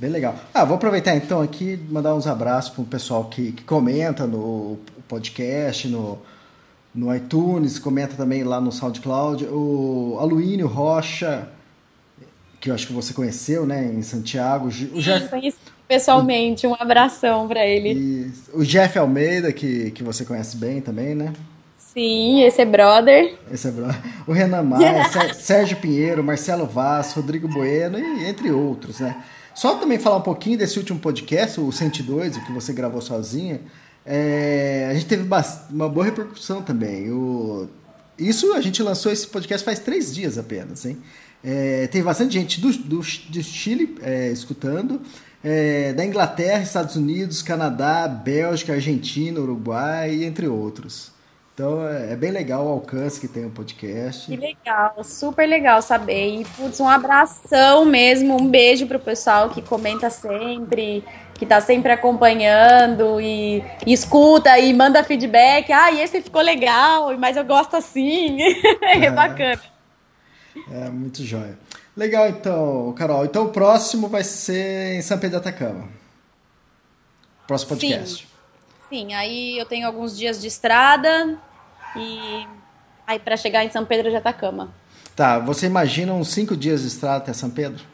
[0.00, 0.34] Bem legal.
[0.54, 4.78] Ah, vou aproveitar então aqui mandar uns abraços para o pessoal que, que comenta no
[5.06, 6.18] podcast, no,
[6.94, 9.44] no iTunes, comenta também lá no SoundCloud.
[9.44, 11.46] O Aluínio Rocha,
[12.58, 14.68] que eu acho que você conheceu, né, em Santiago.
[14.68, 15.28] O Jeff...
[15.28, 17.92] Conheci pessoalmente, um abração para ele.
[17.92, 21.34] E o Jeff Almeida, que, que você conhece bem também, né?
[21.76, 23.34] Sim, esse é brother.
[23.52, 24.00] Esse é brother.
[24.26, 29.22] O Renan Maia, Sérgio Pinheiro, Marcelo Vaz, Rodrigo Bueno e entre outros, né?
[29.54, 33.60] Só também falar um pouquinho desse último podcast, o 102, o que você gravou sozinha.
[34.04, 35.28] É, a gente teve
[35.70, 37.10] uma boa repercussão também.
[37.10, 37.68] O,
[38.18, 40.98] isso a gente lançou esse podcast faz três dias apenas, hein?
[41.42, 45.00] É, teve bastante gente do, do, do Chile é, escutando,
[45.42, 51.09] é, da Inglaterra, Estados Unidos, Canadá, Bélgica, Argentina, Uruguai, entre outros.
[51.60, 54.24] Então é, é bem legal o alcance que tem o podcast.
[54.24, 56.40] Que legal, super legal saber.
[56.40, 61.04] E, putz, um abração mesmo, um beijo pro pessoal que comenta sempre,
[61.34, 65.70] que tá sempre acompanhando e, e escuta e manda feedback.
[65.70, 68.40] Ah, e esse ficou legal, mas eu gosto assim.
[68.80, 69.60] é, é bacana.
[70.72, 71.58] É, muito jóia.
[71.94, 73.26] Legal, então, Carol.
[73.26, 75.90] Então o próximo vai ser em São Pedro da Atacama.
[77.46, 78.24] Próximo podcast.
[78.24, 78.30] Sim.
[78.88, 81.38] Sim, aí eu tenho alguns dias de estrada,
[81.96, 82.46] e
[83.06, 84.70] aí para chegar em São Pedro de Atacama.
[85.16, 87.84] Tá, você imagina uns cinco dias de estrada até São Pedro?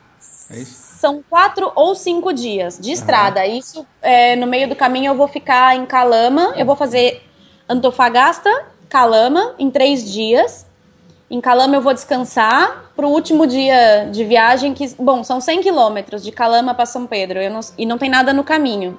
[0.50, 0.98] É isso?
[0.98, 3.40] São quatro ou cinco dias de estrada.
[3.40, 3.58] Uhum.
[3.58, 6.54] Isso, é, no meio do caminho, eu vou ficar em Calama.
[6.56, 7.22] Eu vou fazer
[7.68, 8.50] Antofagasta,
[8.88, 10.66] Calama, em três dias.
[11.28, 15.60] Em Calama eu vou descansar para o último dia de viagem, que, bom, são 100
[15.60, 18.98] quilômetros de Calama para São Pedro não, e não tem nada no caminho.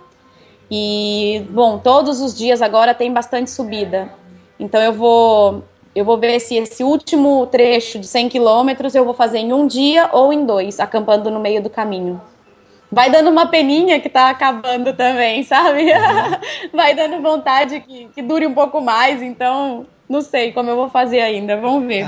[0.69, 4.09] E, bom, todos os dias agora tem bastante subida.
[4.59, 5.63] Então eu vou
[5.95, 9.65] eu vou ver se esse último trecho de 100 quilômetros eu vou fazer em um
[9.65, 12.21] dia ou em dois, acampando no meio do caminho.
[12.91, 15.91] Vai dando uma peninha que tá acabando também, sabe?
[15.91, 16.69] Uhum.
[16.71, 20.89] Vai dando vontade que, que dure um pouco mais, então não sei como eu vou
[20.89, 22.07] fazer ainda, vamos ver.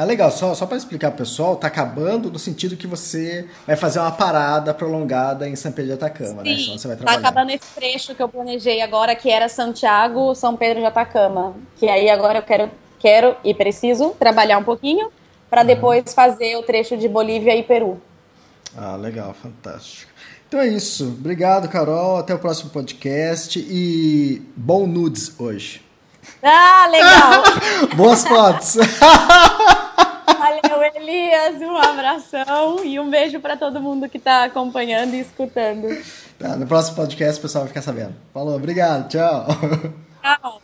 [0.00, 0.30] Ah, legal.
[0.30, 4.10] Só, só para explicar pro pessoal, tá acabando no sentido que você vai fazer uma
[4.10, 6.56] parada prolongada em São Pedro de Atacama, né?
[6.56, 6.78] Sim, né?
[6.78, 7.20] você vai trabalhar.
[7.20, 11.54] Tá acabando esse trecho que eu planejei agora, que era Santiago, São Pedro de Atacama.
[11.76, 15.10] Que aí agora eu quero, quero e preciso trabalhar um pouquinho
[15.50, 16.14] para depois uhum.
[16.14, 18.00] fazer o trecho de Bolívia e Peru.
[18.74, 20.10] Ah, legal, fantástico.
[20.48, 21.08] Então é isso.
[21.08, 22.16] Obrigado, Carol.
[22.16, 25.82] Até o próximo podcast e bom nudes hoje.
[26.42, 27.42] Ah, legal!
[27.96, 28.78] Boas fotos!
[30.38, 31.60] Valeu, Elias.
[31.60, 35.88] Um abração e um beijo para todo mundo que está acompanhando e escutando.
[36.38, 38.14] Tá, no próximo podcast o pessoal vai ficar sabendo.
[38.32, 39.46] Falou, obrigado, tchau.
[40.22, 40.62] Tchau.